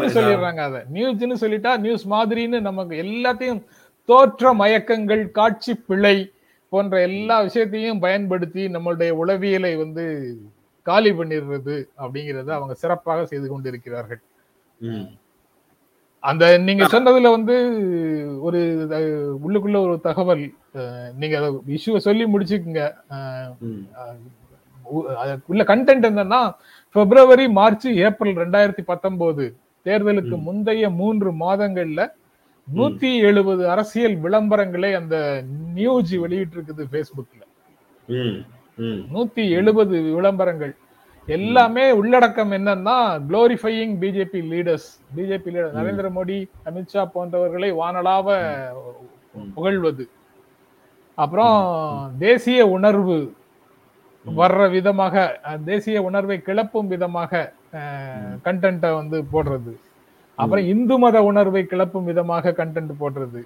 சொல்லிடுறாங்க 0.10 0.60
அத. 0.60 0.86
நியூஸ்னு 0.94 1.42
சொல்லிட்டா 1.42 1.78
நியூஸ் 1.78 2.08
மாதிரின்னு 2.08 2.60
நமக்கு 2.60 2.96
எல்லாத்தையும் 3.04 3.62
தோற்ற 4.10 4.54
மயக்கங்கள் 4.54 5.32
காட்சி 5.32 5.76
பிழை 5.88 6.32
போன்ற 6.70 7.02
எல்லா 7.02 7.42
விஷயத்தையும் 7.42 8.00
பயன்படுத்தி 8.00 8.68
நம்மளுடைய 8.68 9.10
உளவியலை 9.10 9.76
வந்து 9.76 10.06
காலி 10.86 11.12
பண்ணிடுறது 11.12 11.76
அப்படிங்கறத 11.98 12.50
அவங்க 12.50 12.74
சிறப்பாக 12.74 13.26
செய்து 13.26 13.48
கொண்டிருக்கிறார்கள். 13.50 14.22
அந்த 16.24 16.58
நீங்க 16.58 16.84
சொன்னதுல 16.86 17.30
வந்து 17.30 17.56
ஒரு 18.42 18.60
உள்ளுக்குள்ள 19.46 19.82
ஒரு 19.82 20.00
தகவல் 20.02 20.44
நீங்க 21.16 21.38
இஷ்யூவை 21.68 21.98
சொல்லி 21.98 22.26
முடிச்சுக்குங்க. 22.26 22.82
அஹ், 23.10 23.52
ம், 23.60 23.84
உ- 24.86 25.08
அதுக்குள்ள 25.24 25.64
கண்டென்ட் 25.64 26.10
என்னன்னா 26.10 26.42
பிப்ரவரி 26.98 27.50
மார்ச் 27.50 27.88
ஏப்ரல் 27.88 28.36
ரெண்டாயிரத்தி 28.36 28.82
பத்தொன்பது 28.86 29.46
தேர்தலுக்கு. 29.86 30.38
முந்தைய 30.38 30.90
மூன்று 30.90 31.32
மாதங்கள்ல 31.32 32.02
நூத்தி 32.76 33.18
எழுபது 33.20 33.70
அரசியல் 33.70 34.16
விளம்பரங்களை 34.16 34.96
அந்த 34.96 35.44
நியூஸ் 35.74 36.16
வெளியிட்டு 36.16 36.58
இருக்குது 36.58 36.84
ம், 38.78 39.02
நூத்தி 39.14 39.50
எழுபது 39.50 40.02
விளம்பரங்கள். 40.02 40.74
எல்லாமே 41.28 41.92
உள்ளடக்கம் 41.92 42.52
என்னன்னா 42.52 42.98
குளோரிஃபையிங் 43.30 43.96
BJP 44.02 44.42
leaders 44.52 44.90
BJP 45.16 45.50
leader. 45.54 45.74
Narendra 45.74 46.10
Modi 46.10 46.38
Amit Shah 46.66 47.06
போன்றவர்களை 47.14 47.72
வானளாவ 47.74 48.28
ம். 49.34 49.52
புகழ்வது. 49.54 50.06
அப்புறம் 51.18 51.58
தேசிய 52.20 52.68
உணர்வு. 52.68 53.18
வர்ற 54.26 54.70
விதமாக 54.70 55.42
தேசிய 55.66 56.02
உணர்வை 56.04 56.38
கிளப்பும் 56.42 56.88
விதமாக 56.88 57.54
கண்டென்ட்டை 58.44 58.92
வந்து 58.96 59.18
போடுறது. 59.34 59.74
அப்புறம் 60.36 60.66
இந்து 60.66 60.98
மத 60.98 61.24
உணர்வை 61.24 61.66
கிளப்பும் 61.66 62.04
விதமாக 62.04 62.54
கண்டென்ட் 62.58 62.94
போடுறது. 63.00 63.42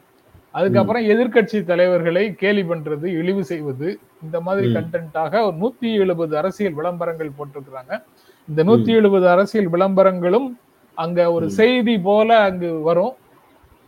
அதுக்கப்புறம் 0.51 1.03
எதிர்க்கட்சி 1.03 1.63
தலைவர்களை 1.63 2.35
கேலி 2.35 2.63
பண்றது 2.63 3.05
இழிவு 3.19 3.43
செய்வது. 3.43 3.99
இந்த 4.23 4.41
மாதிரி. 4.41 4.67
கண்டென்ட்டாக 4.73 5.43
ஒரு 5.47 5.55
நூத்தி 5.61 5.89
எழுபது 5.93 6.37
அரசியல் 6.37 6.73
விளம்பரங்கள் 6.73 7.37
போட்டிருக்கிறாங்க. 7.37 7.93
இந்த 8.47 8.63
நூத்தி 8.63 8.91
எழுபது 8.99 9.29
அரசியல் 9.29 9.69
விளம்பரங்களும் 9.69 10.47
அங்க 10.97 11.31
ஒரு. 11.31 11.49
செய்தி 11.49 11.99
போல 11.99 12.39
அங்கு 12.39 12.71
வரும். 12.81 13.13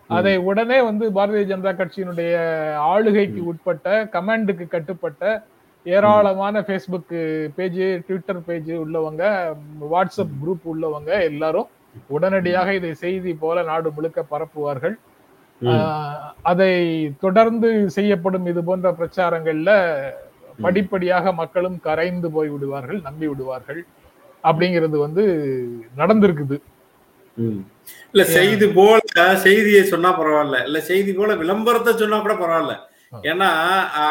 அதை 0.09 0.37
உடனே 0.37 0.81
வந்து 0.81 1.05
பாரதிய 1.11 1.43
ஜனதா 1.51 1.71
கட்சியினுடைய 1.79 2.33
ஆளுகைக்கு 2.75 3.41
உட்பட்ட 3.45 4.05
கமாண்டுக்கு 4.05 4.67
கட்டுப்பட்ட 4.67 5.43
ஏராளமான 5.85 6.55
ஃபேஸ்புக் 6.67 7.13
பேஜ் 7.55 7.79
ட்விட்டர் 8.07 8.43
பேஜ் 8.47 8.69
உள்ளவங்க 8.83 9.23
வாட்ஸ்அப் 9.93 10.35
குரூப் 10.41 10.67
உள்ளவங்க 10.73 11.11
எல்லாரும் 11.29 11.69
உடனடியாக 12.15 12.73
இதை 12.79 12.91
செய்தி 13.01 13.31
போல 13.41 13.63
நாடு 13.71 13.89
முழுக்க 13.95 14.19
பரப்புவார்கள். 14.33 14.95
அதை 16.51 16.71
தொடர்ந்து 17.25 17.69
செய்யப்படும் 17.97 18.47
இது 18.51 18.61
போன்ற 18.69 18.87
பிரச்சாரங்கள்ல 18.99 19.71
படிப்படியாக 20.63 21.33
மக்களும் 21.41 21.77
கரைந்து 21.87 22.29
போய் 22.35 22.49
விடுவார்கள் 22.53 22.99
நம்பி 23.07 23.27
விடுவார்கள் 23.31 23.81
அப்படிங்கிறது 24.43 24.97
வந்து 25.05 25.23
நடந்திருக்குது. 26.01 26.57
இல்ல 28.13 28.23
செய்தி 28.37 28.67
போல 28.79 29.27
செய்தியை 29.45 29.83
சொன்னா 29.93 30.09
பரவாயில்ல. 30.19 30.57
இல்ல 30.69 30.79
செய்தி 30.89 31.13
போல 31.19 31.35
விளம்பரத்தை 31.43 31.93
சொன்னா 32.01 32.19
கூட 32.25 32.35
பரவாயில்ல. 32.41 32.75
ஏன்னா 33.21 33.49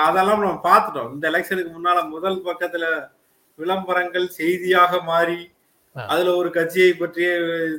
அதெல்லாம் 0.07 0.41
நம்ம 0.41 0.61
பார்த்துட்டோம். 0.65 1.13
இந்த 1.13 1.31
எலெக்ஷனுக்கு 1.31 1.73
முன்னால 1.77 2.09
முதல் 2.09 2.45
பக்கத்துல 2.45 3.11
விளம்பரங்கள் 3.55 4.29
செய்தியாக 4.29 5.01
மாறி. 5.03 5.51
அதுல 5.97 6.35
ஒரு 6.37 6.51
கட்சியை 6.51 6.93
பற்றிய 6.93 7.31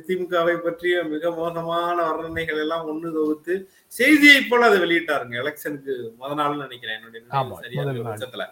திமுகவை 0.08 0.56
பற்றிய 0.56 1.04
மிக 1.04 1.30
மோசமான 1.30 1.96
வர்ணனைகள் 2.08 2.60
எல்லாம் 2.64 2.86
ஒண்ணு 2.90 3.12
தொகுத்து 3.12 3.70
செய்தியை 3.86 4.42
போல 4.42 4.66
அதை 4.66 4.78
வெளியிட்டாருங்க. 4.78 5.34
எலெக்ஷனுக்கு 5.42 5.94
முத 6.20 6.30
நாள்னு 6.40 6.64
நினைக்கிறேன். 6.66 6.96
என்னுடைய 6.96 7.24
நினைவு 7.24 7.40
ஆமா, 7.40 7.60
சரியா 7.60 7.82
முதல் 7.82 7.94
இருக்கிற 7.94 8.08
நாள். 8.08 8.18
பட்சத்துல. 8.18 8.46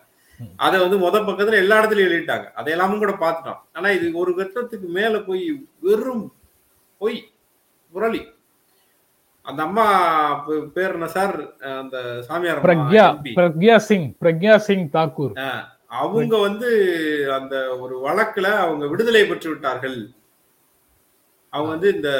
அதை 0.57 0.81
வந்து 0.81 0.99
முத 0.99 1.17
பக்கத்துல 1.29 1.53
எல்லா 1.53 1.85
இடத்துலயும் 1.85 2.09
வெளியிட்டாங்க. 2.11 2.53
அதை 2.53 2.73
எல்லாமும் 2.73 2.99
கூட 2.99 3.13
பார்த்துட்டோம். 3.13 3.61
ஆனா 3.73 3.91
இது 3.91 4.13
ஒரு 4.13 4.35
கட்டத்துக்கு 4.35 4.89
மேல 4.89 5.21
போய் 5.21 5.67
வெறும் 5.81 6.35
பொய் 6.99 7.31
புரளி. 7.95 8.23
அந்த 9.47 9.61
அம்மா 9.67 9.85
பேர் 10.75 10.97
என்ன 10.97 11.07
சார்? 11.17 11.37
அந்த 11.81 11.97
சாமியார் 12.29 12.65
பிரக்யா. 12.67 13.05
பிரக்யா 13.39 13.77
சிங் 13.89 14.09
பிரக்யா 14.23 14.55
சிங் 14.67 14.89
தாக்கூர். 14.97 15.35
அவங்க 16.03 16.35
வந்து 16.47 16.69
அந்த 17.39 17.55
ஒரு 17.85 17.95
வழக்குல 18.05 18.47
அவங்க 18.65 18.85
விடுதலை 18.93 19.23
பெற்று 19.31 19.49
விட்டார்கள். 19.51 19.97
அவங்க 21.53 21.71
வந்து 21.75 21.89
இந்த 21.95 22.11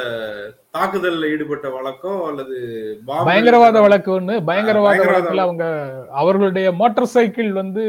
தாக்குதல்ல 0.75 1.29
ஈடுபட்ட 1.33 1.67
வழக்கோ 1.75 2.11
அல்லது 2.29 2.57
பயங்கரவாத 3.29 3.77
வழக்கு 3.85 4.09
ஒண்ணு 4.17 4.35
பயங்கரவாத 4.49 4.99
வழக்குல 5.07 5.45
அவங்க 5.45 5.65
அவர்களுடைய 6.21 6.67
மோட்டார் 6.81 7.13
சைக்கிள் 7.15 7.49
வந்து 7.61 7.83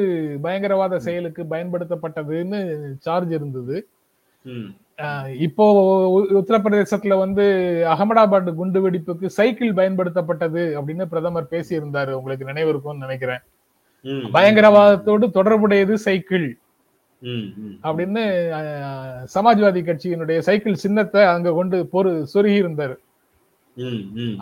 பயங்கரவாத 0.46 1.00
செயலுக்கு 1.08 1.44
பயன்படுத்தப்பட்டதுன்னு 1.52 2.60
சார்ஜ் 3.06 3.34
இருந்தது. 3.38 3.76
இப்போ 5.46 5.64
உத்தரப்பிரதேசத்துல 6.40 7.14
வந்து 7.22 7.44
அகமதாபாத் 7.92 8.50
குண்டு 8.58 8.80
வெடிப்புக்கு 8.84 9.26
சைக்கிள் 9.38 9.72
பயன்படுத்தப்பட்டது 9.78 10.62
அப்படின்னு 10.78 11.04
பிரதமர் 11.12 11.52
பேசியிருந்தாரு. 11.54 12.12
உங்களுக்கு 12.18 12.50
நினைவு 12.50 12.70
இருக்கும்னு 12.72 13.04
நினைக்கிறேன் 13.06 13.42
பயங்கரவாதத்தோடு 14.36 15.26
தொடர்புடையது 15.38 15.94
சைக்கிள். 16.06 16.46
அப்படின்னு 17.88 18.22
சமாஜ்வாதி 19.34 19.80
கட்சியினுடைய 19.88 20.38
சைக்கிள் 20.48 20.82
சின்னத்தை 20.84 21.22
அங்க 21.34 21.52
கொண்டு 21.58 21.76
பொறு 21.94 22.10
சொருகி 22.32 22.58
இருந்தாரு 22.62 22.96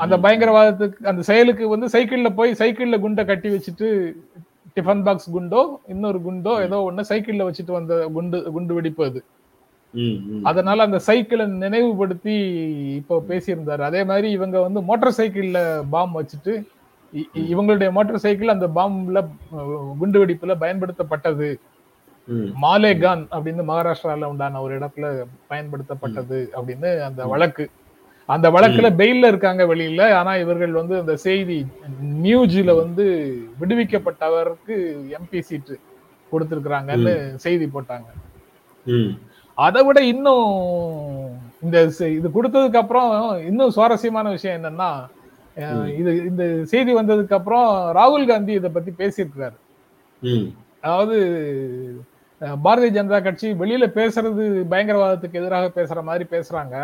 அந்த 0.03 0.15
பயங்கரவாதத்துக்கு 0.25 1.07
அந்த 1.11 1.23
செயலுக்கு 1.29 1.65
வந்து 1.75 1.87
சைக்கிள்ல 1.95 2.31
போய் 2.39 2.59
சைக்கிள்ல 2.63 2.97
குண்டை 3.05 3.23
கட்டி 3.31 3.51
வச்சுட்டு 3.55 3.89
டிஃபன் 4.77 5.05
பாக்ஸ் 5.07 5.31
குண்டோ 5.37 5.63
இன்னொரு 5.93 6.19
குண்டோ 6.27 6.55
ஏதோ 6.67 6.81
ஒண்ணு 6.89 7.03
சைக்கிள்ல 7.11 7.47
வச்சுட்டு 7.49 7.73
வந்த 7.79 7.95
குண்டு 8.17 8.39
குண்டு 8.57 8.75
வெடிப்பு 8.79 9.05
அது. 9.11 9.21
அதனால 10.51 10.79
அந்த 10.87 10.99
சைக்கிளை 11.07 11.45
நினைவுபடுத்தி 11.65 12.37
இப்போ 13.01 13.17
பேசியிருந்தாரு. 13.31 13.83
அதே 13.89 14.03
மாதிரி 14.11 14.29
இவங்க 14.37 14.57
வந்து 14.67 14.81
மோட்டார் 14.89 15.19
சைக்கிள்ல 15.19 15.61
பாம் 15.95 16.17
வச்சுட்டு 16.21 16.55
இவங்களுடைய 17.53 17.89
மோட்டார் 17.97 18.25
சைக்கிள் 18.25 18.55
அந்த 18.55 18.67
பாம்ல 18.79 19.21
குண்டு 20.01 20.21
வெடிப்புல 20.23 20.55
பயன்படுத்தப்பட்டது. 20.63 21.51
மாலேகான் 22.65 23.23
அப்படின்னு 23.35 23.63
மகாராஷ்டிரால 23.71 24.29
உண்டான 24.33 24.61
ஒரு 24.65 24.73
இடத்துல 24.79 25.07
பயன்படுத்தப்பட்டது 25.51 26.39
அப்படின்னு 26.57 26.91
அந்த 27.09 27.23
வழக்கு. 27.33 27.65
அந்த 28.29 28.47
வழக்குல 28.55 28.89
பெயில்ல 29.01 29.31
இருக்காங்க 29.33 29.63
வெளியில. 29.73 30.03
ஆனா 30.19 30.33
இவர்கள் 30.43 30.79
வந்து 30.81 30.95
அந்த 31.03 31.15
செய்தி 31.27 31.59
நியூஸ்ல 32.25 32.75
வந்து 32.83 33.07
விடுவிக்கப்பட்டவருக்கு 33.61 34.77
எம்பி 35.19 35.41
சீட்டு 35.49 35.77
கொடுத்திருக்கிறாங்கன்னு 36.33 37.15
செய்தி 37.45 37.69
போட்டாங்க. 37.75 38.09
அதை 39.59 39.81
விட 39.87 39.99
இன்னும் 40.13 40.47
இந்த 41.65 41.79
இது 42.19 42.29
கொடுத்ததுக்கு 42.37 42.81
அப்புறம் 42.83 43.11
இன்னும் 43.51 43.75
சுவாரஸ்யமான 43.77 44.31
விஷயம் 44.37 44.57
என்னன்னா 44.59 44.91
இது 46.01 46.11
இந்த 46.31 46.45
செய்தி 46.71 46.93
வந்ததுக்கு 46.99 47.37
அப்புறம் 47.39 47.69
ராகுல் 47.99 48.31
காந்தி 48.31 48.53
இதை 48.59 48.71
பத்தி 48.77 48.93
பேசியிருக்கிறாரு. 49.01 49.57
அதாவது 50.85 51.17
பாரதிய 52.65 52.93
ஜனதா 52.97 53.19
கட்சி 53.25 53.49
வெளியில 53.63 53.87
பேசுறது 53.99 54.45
பயங்கரவாதத்துக்கு 54.71 55.41
எதிராக 55.41 55.67
பேசுற 55.79 55.99
மாதிரி 56.09 56.25
பேசுறாங்க. 56.35 56.77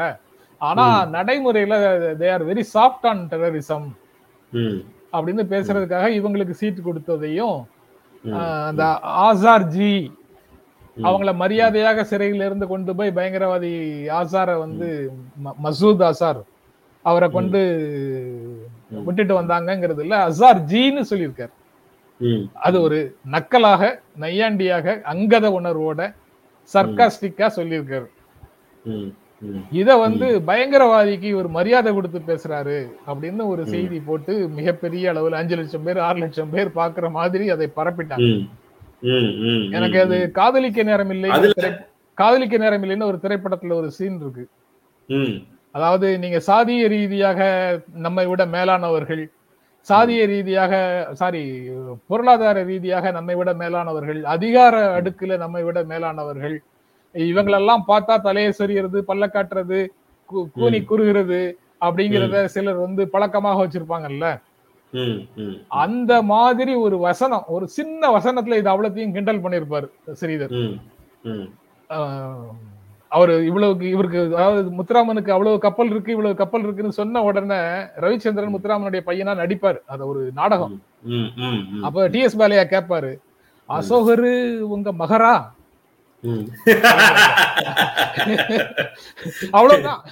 ஆனா 0.60 0.84
நடைமுறையில 1.16 1.74
they 2.20 2.28
are 2.34 2.44
very 2.50 2.64
soft 2.74 3.08
on 3.10 3.22
terrorism 3.32 3.88
அப்படின்னு 5.14 5.44
பேசுறதுக்காக 5.54 6.06
இவங்களுக்கு 6.18 6.58
சீட்டு 6.60 6.80
கொடுத்ததையும் 6.86 7.58
அந்த 8.68 8.84
ஆசார் 9.26 9.68
ஜி. 9.76 9.92
அவங்கள 11.06 11.30
மரியாதையாக 11.42 12.04
சிறையில 12.10 12.46
இருந்து 12.48 12.66
கொண்டு 12.66 12.94
போய் 12.98 13.16
பயங்கரவாதி 13.18 13.72
ஆசார 14.20 14.58
வந்து 14.64 14.88
மசூத் 15.64 16.04
ஆசார் 16.10 16.40
அவரை 17.04 17.28
கொண்டு 17.36 17.60
விட்டுட்டு 19.06 19.34
வந்தாங்கங்கிறதுல 19.40 20.18
அசார் 20.28 20.60
ஜின்னு 20.72 21.04
சொல்லியிருக்காரு. 21.10 21.52
அது 22.66 22.76
ஒரு 22.86 22.98
நக்கலாக 23.34 23.82
நையாண்டியாக 24.24 24.96
அங்கத 25.12 25.46
உணர்வோட 25.58 26.00
சர்க்காஸ்டிக்கா 26.74 27.48
சொல்லியிருக்காரு. 27.58 28.08
இத 29.80 29.96
வந்து 29.96 30.26
பயங்கரவாதிக்கு 30.46 31.30
ஒரு 31.40 31.48
மரியாதை 31.56 31.90
கொடுத்து 31.94 32.20
பேசுறாரு 32.30 32.78
அப்படின்னு 33.10 33.42
ஒரு 33.52 33.62
செய்தி 33.74 33.98
போட்டு 34.08 34.34
மிகப்பெரிய 34.58 35.12
அளவுல 35.12 35.40
அஞ்சு 35.40 35.56
லட்சம் 35.60 35.84
பேர் 35.88 35.98
ஆறு 36.06 36.18
லட்சம் 36.24 36.50
பேர் 36.54 36.70
பாக்குற 36.80 37.08
மாதிரி 37.18 37.44
அதை 37.54 37.68
பரப்பிட்டாங்க. 37.76 38.30
எனக்கு 39.76 39.98
அது 40.04 40.16
காதலிக்க 40.32 40.82
நேரம் 40.82 41.12
இல்லை. 41.16 41.28
காதலிக்க 42.18 42.56
நேரம் 42.58 42.84
இல்லைன்னு 42.84 43.10
ஒரு 43.10 43.18
திரைப்படத்துல 43.24 43.74
ஒரு 43.80 43.90
சீன் 43.90 44.20
இருக்கு. 44.20 44.44
அதாவது 45.74 46.06
நீங்க 46.18 46.38
சாதிய 46.46 46.84
ரீதியாக 46.88 47.40
நம்மை 48.06 48.24
விட 48.26 48.42
மேலானவர்கள் 48.46 49.22
சாதிய 49.86 50.22
ரீதியாக 50.26 50.72
சாரி 51.12 51.42
பொருளாதார 52.06 52.62
ரீதியாக 52.62 53.10
நம்மை 53.10 53.34
விட 53.40 53.50
மேலானவர்கள் 53.54 54.20
அதிகார 54.34 54.74
அடுக்குல 54.98 55.36
நம்மை 55.38 55.62
விட 55.64 55.78
மேலானவர்கள் 55.84 56.56
இவங்களெல்லாம் 57.14 57.84
பார்த்தா 57.88 58.14
தலையை 58.20 58.50
சொறியறது 58.58 58.98
பல்ல 59.10 59.26
காட்டுறது 59.36 59.80
கூனி 60.56 60.80
குறுகிறது 60.90 61.40
அப்படிங்கிறத 61.80 62.38
சிலர் 62.54 62.84
வந்து 62.86 63.02
பழக்கமாக 63.08 63.60
வச்சிருப்பாங்கல்ல. 63.64 64.26
அந்த 65.84 66.12
மாதிரி 66.32 66.74
ஒரு 66.74 66.98
வசனம் 66.98 67.44
ஒரு 67.56 67.66
சின்ன 67.78 68.10
வசனத்துல 68.18 68.58
இது 68.60 68.70
அவ்வளத்தையும் 68.74 69.14
கிண்டல் 69.16 69.42
பண்ணியிருப்பாரு 69.44 69.88
ஸ்ரீதர். 70.20 70.54
அவரு 73.12 73.34
இவ்வளவுக்கு 73.48 73.86
இவருக்கு 73.94 74.20
அதாவது 74.38 74.70
முத்துராமனுக்கு 74.78 75.30
அவ்வளவு 75.34 75.58
கப்பல் 75.58 75.90
இருக்கு 75.92 76.14
இவ்வளவு 76.14 76.40
கப்பல் 76.40 76.64
இருக்குன்னு 76.66 76.98
சொன்ன 76.98 77.22
உடனே 77.28 77.60
ரவிச்சந்திரன் 78.04 78.54
முத்துராமனுடைய 78.54 79.02
பையனா 79.06 79.34
நடிப்பாரு. 79.42 79.78
அது 79.92 80.02
ஒரு 80.06 80.22
நாடகம். 80.40 80.74
அப்ப 81.86 82.08
டி 82.14 82.20
எஸ் 82.26 82.38
பாலையா 82.40 82.64
கேட்பாரு 82.74 83.12
அசோகரு 83.68 84.32
உங்க 84.74 84.92
மகரா. 85.02 85.34
அவ்வளவுதான். 89.56 90.02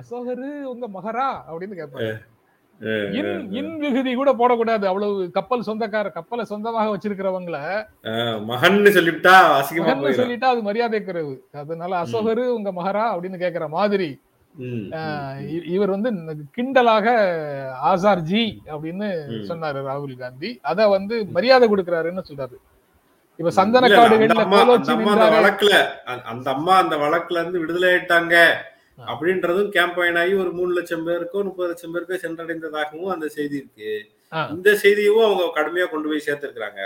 அசோகரு 0.00 0.50
உங்க 0.72 0.88
மகரா? 0.96 1.28
அப்படின்னு 1.50 1.78
கேட்பாரு. 1.80 2.12
இன் 3.12 3.52
இன் 3.52 3.78
விகுதி 3.78 4.14
கூட 4.14 4.32
போடக்கூடாது. 4.32 4.84
அவ்வளவு 4.84 5.30
கப்பல் 5.30 5.62
சொந்தக்கார 5.66 6.12
கப்பலை 6.12 6.44
சொந்தமாக 6.44 6.96
வச்சிருக்கிறவங்கள 6.96 7.86
மகன்னு 9.82 10.00
போயிடும் 10.00 10.20
சொல்லிட்டா 10.20 10.44
அது 10.44 10.62
மரியாதை 10.62 11.04
குறைவு 11.04 11.46
அதனால 11.52 12.02
அசோகரு 12.02 12.46
உங்க 12.48 12.72
மகரா 12.72 13.16
அப்படின்னு 13.16 13.40
கேக்குற 13.44 13.68
மாதிரி 13.68 14.20
இவர் 15.64 15.90
வந்து 15.90 16.10
கிண்டலாக 16.56 17.06
ஆசார் 17.82 18.20
ஜி 18.20 18.62
அப்படின்னு. 18.66 19.08
சொன்னாரு 19.48 19.82
ராகுல் 19.82 20.16
காந்தி. 20.16 20.58
அத 20.62 20.88
வந்து 20.88 21.26
மரியாதை 21.26 21.68
கொடுக்கறாருன்னு 21.68 22.22
சொல்றாரு. 22.28 22.56
இப்ப 23.36 23.50
சந்தன 23.50 23.88
காடுகள்ல 23.88 24.44
அம்மா- 24.44 24.80
அந்த 25.10 25.24
வழக்குல 25.38 25.86
அந்த- 26.24 26.50
அம்மா 26.50 26.76
அந்த 26.76 26.96
வழக்குல 26.96 27.40
இருந்து 27.40 27.58
விடுதலை 27.58 27.88
ஆயிட்டாங்க. 27.88 28.52
அப்படின்றதும் 28.98 29.70
கேம்பெயின் 29.76 30.18
ஆகி 30.22 30.34
ஒரு 30.42 30.50
மூணு 30.58 30.72
லட்சம் 30.78 31.06
பேருக்கோ 31.08 31.42
முப்பது 31.48 31.70
லட்சம் 31.70 31.94
பேருக்கோ 31.94 32.18
சென்றடைந்ததாகவும் 32.24 33.12
அந்த 33.14 33.26
செய்தி 33.36 33.56
இருக்கு. 33.60 33.92
இந்த 34.54 34.68
செய்தியும் 34.82 35.24
அவங்க 35.28 35.44
கடுமையா 35.58 35.86
கொண்டு 35.92 36.10
போய் 36.10 36.26
சேர்த்திருக்கிறாங்க. 36.26 36.80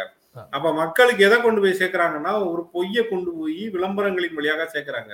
அப்ப 0.55 0.73
மக்களுக்கு 0.83 1.27
எதை 1.29 1.37
கொண்டு 1.45 1.61
போய் 1.65 1.81
சேர்க்கறாங்கன்னா 1.81 2.33
ஒரு 2.53 2.63
பொய்யை 2.75 3.03
கொண்டு 3.13 3.31
போய் 3.41 3.63
விளம்பரங்களின் 3.75 4.39
வழியாக 4.39 4.65
சேர்க்கறாங்க. 4.75 5.13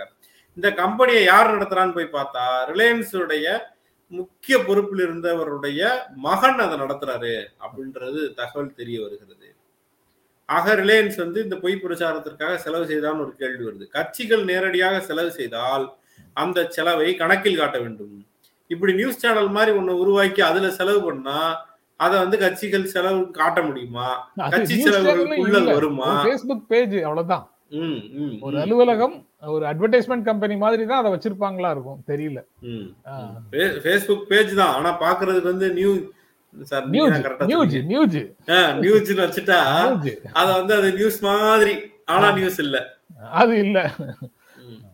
இந்த 0.56 0.68
கம்பெனியை 0.82 1.22
யார் 1.32 1.54
நடத்துறான்னு 1.54 1.96
போய் 1.98 2.14
பார்த்தா 2.16 2.44
ரிலையன்ஸ் 2.70 3.14
உடைய 3.24 3.46
முக்கிய 4.12 4.56
பொறுப்பில் 4.68 5.02
இருந்தவருடைய 5.06 5.82
மகன் 6.26 6.58
அதை 6.64 6.76
நடத்துறாரு 6.84 7.34
அப்படின்றது 7.64 8.20
தகவல் 8.40 8.76
தெரிய 8.80 8.96
வருகிறது. 9.04 9.48
ஆக 10.48 10.74
ரிலையன்ஸ் 10.80 11.16
வந்து 11.24 11.38
இந்த 11.46 11.56
பொய் 11.62 11.82
பிரச்சாரத்திற்காக 11.84 12.54
செலவு 12.64 12.86
செய்தான்னு 12.90 13.24
ஒரு 13.26 13.32
கேள்வி 13.42 13.64
வருது. 13.68 13.84
கட்சிகள் 13.96 14.42
நேரடியாக 14.50 14.96
செலவு 15.08 15.30
செய்தால் 15.38 15.84
அந்த 16.36 16.58
செலவை 16.68 17.08
கணக்கில் 17.14 17.60
காட்ட 17.60 17.76
வேண்டும். 17.78 18.14
இப்படி 18.70 18.92
நியூஸ் 18.92 19.20
சேனல் 19.22 19.50
மாதிரி 19.50 19.72
ஒண்ணு 19.78 20.00
உருவாக்கி 20.02 20.42
அதுல 20.42 20.70
செலவு 20.70 21.02
பண்ணா 21.02 21.38
அதை 22.00 22.16
வந்து 22.18 22.36
கட்சிகள் 22.38 22.92
செலவு 22.92 23.30
காட்ட 23.30 23.58
முடியுமா? 23.62 24.06
கட்சி 24.52 24.76
இல்ல. 25.56 25.74
வருமா? 25.74 26.08
Facebook 26.26 26.62
பேஜ் 26.72 26.96
அவ்வளவுதான். 27.08 27.44
ஒரு 28.42 28.56
அலுவலகம் 28.62 29.14
ஒரு 29.52 29.64
அட்வர்டைஸ்மெண்ட் 29.66 30.24
கம்பெனி 30.24 30.56
மாதிரி 30.56 30.82
தான் 30.86 31.00
அதை 31.02 31.10
வச்சிருப்பாங்களா 31.14 31.70
இருக்கும்? 31.70 32.00
தெரியல. 32.10 32.40
ஃபேஸ்புக் 33.84 34.26
பேஜ் 34.32 34.52
தான். 34.54 34.74
ஆனா 34.78 34.90
பாக்குறதுக்கு 35.04 35.52
வந்து 35.52 35.68
new 35.78 35.92
sir 36.54 36.86
news 36.94 37.20
news 37.50 37.76
news 37.92 38.16
நியூஸ்னு 38.82 39.22
வச்சுட்டா 39.24 39.58
அத 40.40 40.48
வந்து 40.58 40.74
அது 40.78 40.88
நியூஸ் 40.98 41.18
மாதிரி. 41.28 41.74
ஆனா 42.06 42.28
நியூஸ் 42.38 42.60
இல்ல. 42.66 42.76
அது 43.40 43.54
இல்ல. 43.64 43.78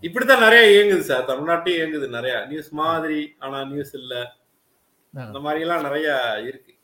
இப்படித்தான் 0.00 0.38
நிறைய 0.38 0.64
இயங்குது 0.78 0.99
சார். 0.99 1.25
தமிழ்நாட்டையும் 1.25 1.78
இயங்குது 1.81 2.09
நிறைய. 2.09 2.45
நியூஸ் 2.49 2.73
மாதிரி 2.73 3.35
ஆனா 3.38 3.64
நியூஸ் 3.64 3.95
இல்ல. 3.95 4.33
அந்த 5.14 5.38
மாதிரி 5.38 5.61
எல்லாம் 5.61 5.83
நிறைய 5.83 6.40
இருக்கு. 6.47 6.75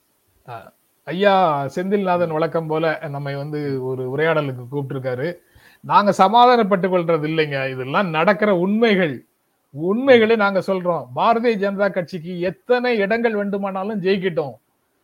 ஐயா 1.05 1.65
செந்தில்நாதன் 1.75 2.33
வழக்கம் 2.33 2.67
போல 2.67 2.99
நம்மை 3.09 3.35
வந்து 3.35 3.85
ஒரு 3.85 4.17
உரையாடலுக்கு 4.17 4.65
கூப்பிட்டிருக்காரு. 4.73 5.37
நாங்க 5.81 6.13
சமாதானப்பட்டுக் 6.19 6.93
கொள்றது 6.93 7.27
இல்லைங்க. 7.31 7.71
இதெல்லாம் 7.71 8.09
நடக்கிற 8.09 8.57
உண்மைகள். 8.57 9.27
உண்மைகளை 9.71 10.37
நாங்க 10.37 10.63
சொல்றோம். 10.67 11.07
பாரதிய 11.17 11.57
ஜனதா 11.65 11.91
கட்சிக்கு 11.91 12.41
எத்தனை 12.41 12.99
இடங்கள் 12.99 13.35
வேண்டுமானாலும் 13.35 14.03
ஜெயிக்கட்டும். 14.03 14.53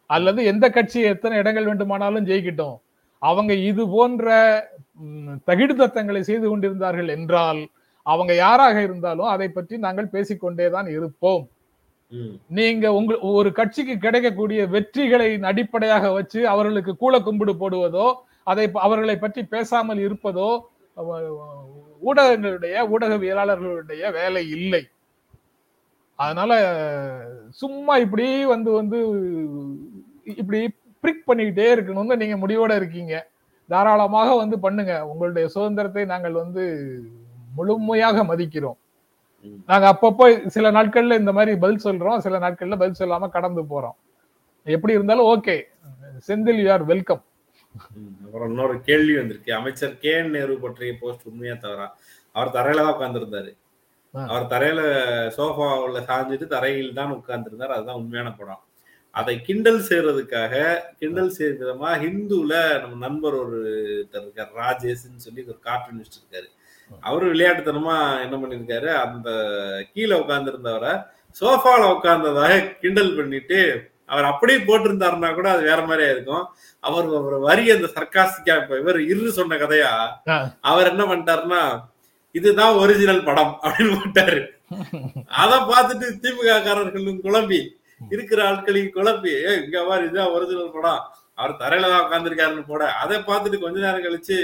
அல்லது 0.07 0.45
எந்த 0.45 0.71
கட்சி 0.71 1.00
எத்தனை 1.00 1.38
இடங்கள் 1.38 1.64
வேண்டுமானாலும் 1.64 2.26
ஜெயிக்கட்டும். 2.26 2.76
அவங்க 3.19 3.52
இது 3.55 3.88
போன்ற 3.88 4.29
ம், 4.95 5.35
தகிடுதத்தங்களை 5.47 6.21
செய்து 6.21 6.49
கொண்டிருந்தார்கள் 6.49 7.09
என்றால் 7.09 7.69
அவங்க 8.07 8.33
யாராக 8.45 8.76
இருந்தாலும் 8.87 9.31
அதை 9.35 9.48
பற்றி 9.57 9.75
நாங்கள் 9.87 10.12
பேசிக்கொண்டேதான் 10.14 10.88
இருப்போம். 10.96 11.42
நீங்க 12.59 12.87
உங்க 12.98 13.18
ஒரு 13.38 13.51
கட்சிக்கு 13.59 13.94
கிடைக்கக்கூடிய 14.05 14.61
வெற்றிகளை 14.75 15.29
அடிப்படையாக 15.51 16.07
வச்சு 16.18 16.40
அவர்களுக்கு 16.53 16.92
கூல 17.03 17.20
கும்பிடு 17.27 17.55
போடுவதோ 17.62 18.07
அதை 18.51 18.64
அவர்களை 18.87 19.16
பற்றி 19.18 19.42
பேசாமல் 19.55 20.01
இருப்பதோ 20.07 20.48
ஊடகங்களுடைய 22.03 22.75
ஊடகவியலாளர்களுடைய 22.94 24.03
வேலை 24.18 24.42
இல்லை. 24.57 24.83
அதனால 26.18 26.53
சும்மா 27.62 27.94
இப்படி 28.05 28.27
வந்து 28.55 28.70
வந்து 28.79 28.98
இப்படி 30.40 30.61
பிரிக் 31.05 31.29
பண்ணிக்கிட்டே 31.29 31.68
இருக்கணும்னு 31.75 32.20
நீங்க 32.22 32.37
முடிவோட 32.42 32.72
இருக்கீங்க. 32.81 33.14
தாராளமாக 33.68 34.31
வந்து 34.42 34.57
பண்ணுங்க. 34.64 34.94
உங்களுடைய 35.11 35.46
சுதந்திரத்தை 35.55 36.05
நாங்கள் 36.12 36.37
வந்து 36.42 36.64
முழுமையாக 37.61 38.25
மதிக்கிறோம். 38.33 38.79
நாங்க 39.68 39.87
அப்பப்போ 39.92 40.27
சில 40.55 40.70
நாட்கள்ல 40.77 41.18
இந்த 41.23 41.33
மாதிரி 41.37 41.53
பதில் 41.62 41.85
சொல்றோம் 41.87 42.23
சில 42.25 42.38
நாட்கள்ல 42.44 42.77
பதில் 42.83 43.01
சொல்லாம 43.03 43.29
கடந்து 43.37 43.62
போறோம். 43.73 43.96
எப்படி 44.77 44.96
இருந்தாலும் 44.96 45.29
okay. 45.35 45.57
Senthil 46.27 46.61
you 46.62 46.68
are 46.75 46.85
welcome. 46.92 47.23
அப்புறம் 48.25 48.49
இன்னொரு 48.51 48.75
கேள்வி 48.88 49.14
வந்திருக்கு. 49.18 49.51
அமைச்சர் 49.59 49.99
கே 50.03 50.12
என் 50.20 50.35
நேரு 50.37 50.55
பற்றிய 50.64 50.92
போஸ்ட் 51.01 51.29
உண்மையா 51.31 51.55
தவறா? 51.55 51.87
அவர் 52.35 52.55
தரையில 52.57 52.83
தான் 52.83 52.94
உட்கார்ந்திருந்தாரு. 52.94 53.53
அவர் 54.31 54.51
தரையில 54.53 54.81
சோஃபாவுல 55.37 56.01
சாஞ்சிட்டு 56.11 56.46
தரையில் 56.55 56.99
தான் 56.99 57.14
உட்கார்ந்திருந்தார். 57.18 57.75
அதுதான் 57.77 58.01
உண்மையான 58.03 58.31
படம். 58.40 58.62
அதை 59.14 59.35
கிண்டல் 59.46 59.83
செய்யறதுக்காக 59.88 60.55
கிண்டல் 61.01 61.35
செய்யற 61.37 61.57
விதமா 61.62 61.90
ஹிந்துல 62.05 62.55
நம்ம 62.81 62.99
நண்பர் 63.07 63.37
ஒருத்தர் 63.40 64.25
இருக்கார் 64.25 64.53
ராஜேஷ்னு 64.62 65.25
சொல்லி 65.27 65.42
ஒரு 65.51 65.59
கார்ட்டூனிஸ்ட் 65.68 66.18
இருக்காரு. 66.18 66.49
அவரு 67.03 67.26
விளையாட்டுத்தனமா 67.33 67.94
என்ன 68.22 68.37
பண்ணிருக்காரு? 68.37 68.88
அந்த 69.05 69.29
கீழே 69.92 70.14
உட்கார்ந்திருந்தவரை 70.16 70.92
சோஃபால 71.40 71.83
உட்கார்ந்ததாக 71.92 72.53
கிண்டல் 72.81 73.16
பண்ணிட்டு 73.16 73.59
அவர் 74.09 74.24
அப்படியே 74.24 74.59
போட்டிருந்தாருன்னா 74.61 75.35
கூட 75.35 75.48
அது 75.50 75.62
வேற 75.62 75.81
மாதிரியா 75.83 76.11
இருக்கும். 76.11 76.44
அவர் 76.85 77.07
ஒரு 77.20 77.38
வரி 77.40 77.70
அந்த 77.70 77.88
சர்க்காஸ்டிக்கா 77.94 78.55
இப்ப 78.62 78.79
இவர் 78.79 78.98
இரு 79.05 79.33
சொன்ன 79.33 79.57
கதையா. 79.57 79.90
அவர் 80.62 80.90
என்ன 80.90 81.03
பண்ணிட்டாருன்னா 81.05 81.61
இதுதான் 82.35 82.76
ஒரிஜினல் 82.76 83.24
படம் 83.24 83.53
அப்படின்னு 83.62 83.94
போட்டாரு. 83.96 84.40
அத 85.37 85.53
பார்த்துட்டு 85.70 86.07
திமுக 86.22 86.57
காரர்களும் 86.64 87.22
குழம்பி 87.22 87.61
இருக்கிற 88.11 88.40
ஆட்களையும் 88.48 88.94
குழப்பி 88.94 89.33
"ஏய், 89.46 89.61
இங்க 89.62 89.85
பாரு 89.85 90.05
இதுதான் 90.05 90.35
ஒரிஜினல் 90.35 90.74
படம். 90.74 91.00
அவர் 91.38 91.59
தரையில 91.59 91.90
தான் 91.90 92.05
உட்காந்துருக்காருன்னு 92.05 92.64
போட. 92.64 92.83
அதை 93.03 93.16
பார்த்துட்டு 93.20 93.59
கொஞ்ச 93.59 93.79
நேரம் 93.81 94.05
கழிச்சு 94.05 94.38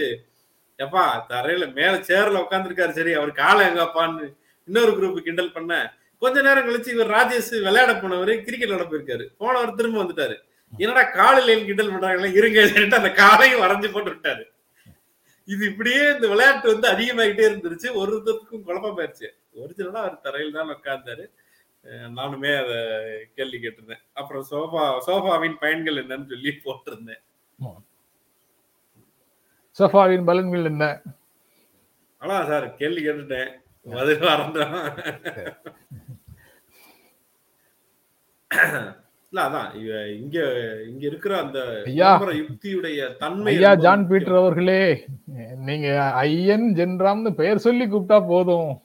எப்பா 0.85 1.05
தரையில 1.31 1.65
மேல 1.79 1.95
சேர்ல 2.09 2.43
உட்காந்துருக்காரு 2.45 2.93
சரி 2.99 3.13
அவர் 3.19 3.33
காலை 3.43 3.63
எங்கப்பான்னு 3.69 4.27
இன்னொரு 4.69 4.93
குரூப் 4.97 5.27
கிண்டல் 5.29 5.55
பண்ண 5.57 5.75
கொஞ்ச 6.23 6.43
நேரம் 6.43 6.67
கழிச்சு 6.67 6.91
இவர் 6.97 7.15
ராஜேஷ் 7.17 7.51
விளையாட 7.67 7.93
போனவர் 8.03 8.33
கிரிக்கெட் 8.47 8.69
விளையாட 8.69 8.85
போயிருக்காரு. 8.91 9.25
போனவர் 9.43 9.79
திரும்ப 9.79 9.99
வந்துட்டாரு. 10.03 10.37
என்னடா 10.73 11.03
காலையில 11.17 11.57
கிண்டல் 11.69 11.91
பண்றாங்களா 11.95 12.29
இருங்க 12.41 12.61
அந்த 13.01 13.11
காலையும் 13.23 13.63
வரைஞ்சு 13.65 13.89
போட்டு 13.95 14.13
விட்டாரு. 14.15 14.45
இது 15.49 15.63
இப்படியே 15.71 16.03
இந்த 16.15 16.27
விளையாட்டு 16.31 16.73
வந்து 16.73 16.89
அதிகமாகிட்டே 16.93 17.45
இருந்துருச்சு. 17.49 17.89
ஒருத்தருக்கும் 18.01 18.65
குழப்பம் 18.69 18.97
போயிருச்சு 18.99 19.29
ஒரிஜினலா 19.63 20.01
அவர் 20.05 20.25
தரையில் 20.25 20.57
தான் 20.57 20.73
உட்கார்ந்தாரு. 20.77 21.27
நானுமே 22.19 22.53
அதை 22.63 22.79
கேள்வி 23.37 23.59
கேட்டிருந்தேன். 23.59 24.03
அப்புறம் 24.21 24.47
சோஃபா 24.51 24.85
சோஃபாவின் 25.09 25.59
பயன்கள் 25.61 26.01
என்னன்னு 26.03 26.31
சொல்லி 26.33 26.53
போட்டிருந்தேன். 26.65 27.23
சோஃபாவின் 29.79 30.27
பலன்கள் 30.27 30.65
என்ன? 30.65 31.03
ஆனா 32.19 32.45
சார் 32.45 32.75
கேள்வி 32.75 33.09
கேட்டுட்டேன். 33.09 33.49
பதில் 33.91 34.19
மறந்துடும் 34.19 34.93
இல்ல 39.33 39.49
அதான். 39.49 39.75
இவ- 39.75 40.09
இங்க 40.09 40.39
இங்க 40.89 41.07
இருக்கிற 41.07 41.39
அந்த 41.39 41.83
ஐயா. 41.85 42.17
விளம்பர 42.17 42.45
யுக்தியுடைய 42.45 43.17
தன்மை 43.17 43.55
ஐயா 43.55 43.69
ரொம்ப 43.69 43.83
ஜான். 43.83 44.09
பீட்டர் 44.09 44.35
அவர்களே 44.35 45.05
நீங்க 45.57 46.13
ஐயன் 46.13 46.73
ஜென்ராம்னு 46.77 47.31
பெயர் 47.31 47.59
சொல்லி 47.59 47.87
கூப்பிட்டா 47.87 48.27
போதும். 48.27 48.83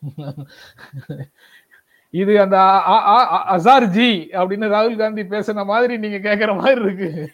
இது 2.09 2.41
அந்த 2.41 2.57
அ- 2.57 2.87
அ- 2.87 3.07
அ- 3.07 3.31
அ- 3.31 3.57
அசார் 3.57 3.85
ஜி 3.85 4.27
அப்படின்னு 4.31 4.67
ராகுல் 4.67 4.97
காந்தி 4.97 5.21
பேசின 5.21 5.65
மாதிரி 5.65 5.97
நீங்க 5.97 6.35
கேக்குற 6.35 6.57
மாதிரி 6.57 6.81
இருக்கு. 6.81 7.31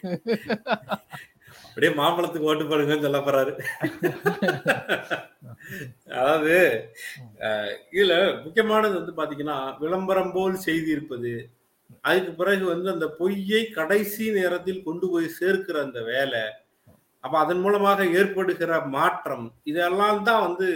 அப்படியே 1.78 1.96
மாம்பழத்துக்கு 1.98 2.48
ஓட்டு 2.50 2.64
போடுங்கன்னு 2.70 3.04
சொல்ல 3.06 3.18
போறாரு. 3.26 3.52
அதாவது 6.18 6.54
இதுல 7.96 8.14
முக்கியமானது 8.44 8.94
வந்து 9.00 9.12
பாத்தீங்கன்னா 9.18 9.58
விளம்பரம் 9.82 10.32
போல் 10.36 10.56
செய்தி 10.64 10.90
இருப்பது 10.94 11.32
அதுக்கு 12.08 12.32
பிறகு 12.40 12.64
வந்து 12.72 12.88
அந்த 12.94 13.06
பொய்யை 13.20 13.62
கடைசி 13.78 14.24
நேரத்தில் 14.38 14.82
கொண்டு 14.88 15.06
போய் 15.12 15.28
சேர்க்கிற 15.38 15.78
அந்த 15.86 16.00
வேலை 16.10 16.42
அப்ப 17.24 17.34
அதன் 17.44 17.62
மூலமாக 17.66 18.08
ஏற்படுகிற 18.18 18.80
மாற்றம் 18.96 19.46
இதெல்லாம் 19.70 20.20
தான் 20.30 20.44
வந்து 20.48 20.66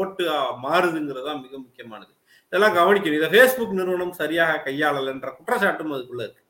ஓட்டு 0.00 0.24
மாறுதுங்கிறது 0.66 1.28
தான் 1.28 1.44
மிக 1.44 1.54
முக்கியமானது. 1.66 2.12
இதெல்லாம் 2.48 2.76
கவனிக்கணும். 2.80 3.20
இதை 3.20 3.30
ஃபேஸ்புக் 3.34 3.78
நிறுவனம் 3.80 4.18
சரியாக 4.22 4.60
கையாளலைன்ற 4.66 5.30
குற்றச்சாட்டும் 5.38 5.94
அதுக்குள்ள 5.96 6.22
இருக்கு. 6.26 6.44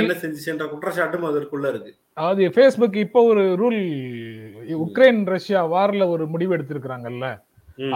என்ன 0.00 0.14
செஞ்சுச்சுன்ற 0.22 0.64
குற்றச்சாட்டும் 0.72 1.26
அதற்குள்ள 1.30 1.66
இருக்கு. 1.72 1.90
அதாவது 2.18 2.44
ஃபேஸ்புக் 2.54 2.96
இப்போ 3.04 3.20
ஒரு 3.30 3.42
ரூல் 3.60 3.80
உக்ரைன் 4.86 5.20
ரஷ்யா 5.34 5.60
வார்ல 5.74 6.06
ஒரு 6.14 6.24
முடிவு 6.32 6.54
எடுத்திருக்கிறாங்கல்ல. 6.56 7.26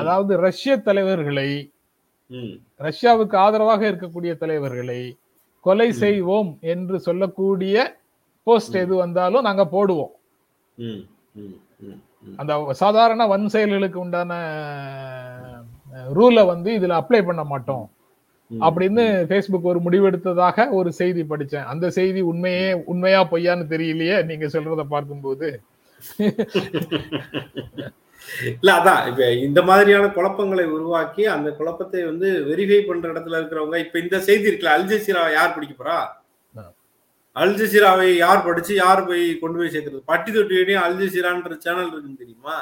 அதாவது 0.00 0.32
ரஷ்ய 0.46 0.74
தலைவர்களை 0.88 1.48
ரஷ்யாவுக்கு 2.86 3.36
ஆதரவாக 3.44 3.82
இருக்கக்கூடிய 3.90 4.32
தலைவர்களை 4.42 5.00
கொலை 5.66 5.88
செய்வோம் 6.04 6.50
என்று 6.72 6.96
சொல்லக்கூடிய 7.08 7.84
போஸ்ட் 8.46 8.76
எது 8.82 8.94
வந்தாலும் 9.04 9.46
நாங்க 9.48 9.64
போடுவோம். 9.74 10.12
அந்த 12.40 12.52
சாதாரண 12.82 13.26
வன் 13.32 13.46
செயல்களுக்கு 13.54 13.98
உண்டான 14.04 14.32
ரூலை 16.18 16.44
வந்து 16.52 16.70
இதுல 16.78 16.98
அப்ளை 17.00 17.20
பண்ண 17.28 17.42
மாட்டோம். 17.52 17.84
அப்படின்னு 18.50 19.04
ஃபேஸ்புக் 19.28 19.62
ஒரு 19.62 19.80
முடிவெடுத்ததாக 19.80 20.70
ஒரு 20.70 20.92
செய்தி 20.92 21.22
படிச்சேன் 21.22 21.64
அந்த 21.64 21.90
செய்தி 21.90 22.20
உண்மையே 22.22 22.68
உண்மையா 22.84 23.28
பொய்யான்னு 23.30 23.64
தெரியலையே 23.68 24.24
நீங்க 24.24 24.46
சொல்றத 24.46 24.82
பார்க்கும்போது. 24.86 25.48
இல்ல 28.54 28.70
அதான். 28.72 29.02
இப்ப 29.08 29.32
இந்த 29.40 29.62
மாதிரியான 29.62 30.06
குழப்பங்களை 30.08 30.64
உருவாக்கி 30.66 31.26
அந்த 31.26 31.50
குழப்பத்தை 31.50 32.04
வந்து 32.04 32.28
வெரிஃபை 32.48 32.86
பண்ற 32.86 33.12
இடத்துல 33.12 33.38
இருக்கிறவங்க 33.38 33.78
இப்ப 33.78 33.98
இந்த 33.98 34.20
செய்தி 34.20 34.48
இருக்குல்ல 34.48 34.74
அல் 34.76 34.88
ஜசீரா 34.88 35.32
யார் 35.32 35.54
படிக்க 35.54 35.74
போறா? 35.74 35.98
ஆ. 36.54 36.64
அல் 37.36 37.56
ஜசீராவை 37.56 38.16
யார் 38.16 38.44
படிச்சு 38.44 38.74
யார் 38.74 39.06
போய் 39.06 39.38
கொண்டு 39.38 39.58
போய் 39.58 39.72
சேர்க்கறது? 39.74 40.02
பட்டி 40.04 40.32
தொட்டியடியும் 40.32 40.82
அல் 40.82 40.98
ஜசீரான்ற 40.98 41.56
சேனல் 41.58 41.90
இருக்குன்னு 41.90 42.16
தெரியுமா? 42.16 42.56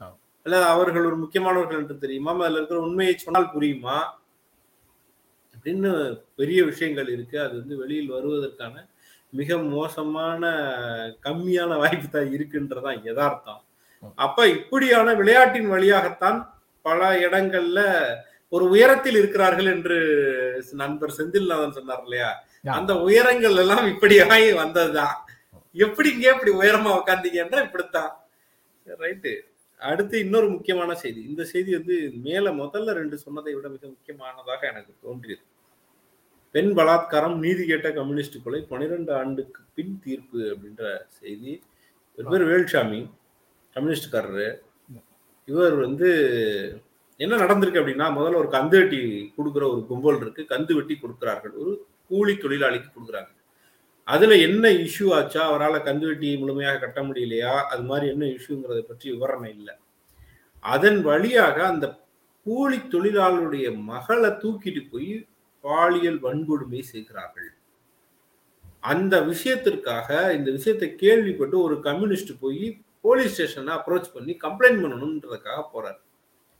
ஆ. 0.00 0.06
அல்ல 0.46 0.64
அவர்கள் 0.66 1.06
ஒரு 1.06 1.16
முக்கியமானவர்கள் 1.16 1.80
என்று 1.80 1.98
தெரியுமா? 1.98 2.32
அதுல 2.40 2.58
இருக்கிற 2.58 2.80
உண்மையை 2.80 3.16
சொன்னால் 3.16 3.52
புரியுமா? 3.54 3.98
அப்படின்னு 5.68 6.20
பெரிய 6.34 6.64
விஷயங்கள் 6.64 7.08
இருக்கு. 7.08 7.40
அது 7.40 7.54
வந்து 7.58 7.76
வெளியில் 7.76 8.12
வருவதற்கான 8.12 8.74
மிக 9.30 9.58
மோசமான 9.58 10.42
கம்மியான 11.24 11.76
வாய்ப்பு 11.76 12.08
தான் 12.08 12.30
இருக்குன்றதான் 12.36 13.00
யதார்த்தம். 13.04 13.60
அப்ப 14.14 14.46
இப்படியான 14.48 15.14
விளையாட்டின் 15.14 15.68
வழியாகத்தான் 15.68 16.38
பல 16.82 17.18
இடங்கள்ல 17.18 17.80
ஒரு 18.48 18.68
உயரத்தில் 18.68 19.16
இருக்கிறார்கள் 19.16 19.66
என்று 19.66 19.96
நண்பர் 20.72 21.16
செந்தில்நாதன் 21.18 21.70
சொன்னார் 21.70 22.02
இல்லையா. 22.02 22.30
அந்த 22.64 23.00
உயரங்கள் 23.00 23.56
எல்லாம் 23.56 23.86
இப்படியாகி 23.86 24.54
வந்ததுதான். 24.62 25.16
எப்படிங்க 25.74 26.24
இப்படி 26.34 26.52
உயரமா 26.52 26.90
உட்காந்தீங்கன்னா 27.00 27.60
இப்படித்தான். 27.62 28.12
ரைட்டு. 28.86 29.34
அடுத்து 29.80 30.18
இன்னொரு 30.18 30.48
முக்கியமான 30.48 30.94
செய்தி. 30.94 31.20
இந்த 31.22 31.44
செய்தி 31.44 31.72
வந்து 31.72 32.12
மேல 32.22 32.50
முதல்ல 32.50 32.92
ரெண்டு 32.92 33.18
சொன்னதை 33.18 33.54
விட 33.54 33.68
மிக 33.68 33.86
முக்கியமானதாக 33.86 34.60
எனக்கு 34.66 34.92
தோன்றியது. 35.02 35.42
பெண் 36.50 36.70
பலாத்காரம் 36.78 37.36
நீதி 37.36 37.66
கேட்ட 37.66 37.88
கம்யூனிஸ்ட் 37.92 38.42
கொலை 38.44 38.60
பனிரெண்டு 38.68 39.12
ஆண்டுக்கு 39.14 39.60
பின் 39.74 40.00
தீர்ப்பு 40.04 40.40
அப்படின்ற 40.52 40.84
செய்தி. 41.06 41.52
இவர் 42.16 42.30
பேர் 42.32 42.48
வேல்சாமி 42.50 43.00
கம்யூனிஸ்ட்காரரு. 43.74 44.48
இவர் 45.44 45.74
வந்து 45.74 46.08
என்ன 47.16 47.36
நடந்திருக்கு 47.36 47.80
அப்படின்னா 47.80 48.06
முதல்ல 48.16 48.40
ஒரு 48.42 48.48
கந்து 48.52 48.76
வெட்டி 48.80 49.00
கொடுக்குற 49.36 49.64
ஒரு 49.74 49.82
கும்பல் 49.88 50.20
இருக்கு. 50.20 50.42
கந்து 50.50 50.72
வெட்டி 50.74 50.98
கொடுக்குறார்கள். 51.02 51.54
ஒரு 51.62 51.72
கூலி 52.08 52.32
தொழிலாளிக்கு 52.32 52.88
கொடுக்குறாங்க. 52.92 53.32
அதுல 54.04 54.36
என்ன 54.36 54.68
இஷ்யூ 54.68 55.06
ஆச்சா? 55.12 55.42
அவரால் 55.48 55.86
கந்து 55.88 56.06
வெட்டி 56.06 56.36
முழுமையாக 56.36 56.78
கட்ட 56.78 57.00
முடியலையா? 57.02 57.54
அது 57.72 57.82
மாதிரி 57.82 58.06
என்ன 58.12 58.24
இஷ்யூங்கிறத 58.26 58.80
பற்றி 58.80 59.06
விவரணை 59.12 59.50
இல்லை. 59.58 59.74
அதன் 60.60 61.00
வழியாக 61.02 61.56
அந்த 61.66 61.86
கூலி 62.46 62.76
தொழிலாளருடைய 62.76 63.66
மகளை 63.90 64.30
தூக்கிட்டு 64.30 64.82
போய் 64.90 65.12
பாலியல் 65.68 66.20
வன்கொடுமை 66.26 66.82
செய்கிறார்கள் 66.92 67.50
அந்த 68.92 69.14
விஷயத்திற்காக 69.30 70.08
இந்த 70.36 70.48
விஷயத்தை 70.56 70.88
கேள்விப்பட்டு 71.02 71.56
ஒரு 71.66 71.76
கம்யூனிஸ்ட் 71.88 72.32
போய் 72.42 72.64
போலீஸ் 73.04 73.34
ஸ்டேஷனை 73.34 73.72
அப்ரோச் 73.78 74.14
பண்ணி 74.14 74.32
கம்ப்ளைண்ட் 74.44 74.82
பண்ணணுன்றதுக்காக 74.82 75.60
போறாரு. 75.74 76.00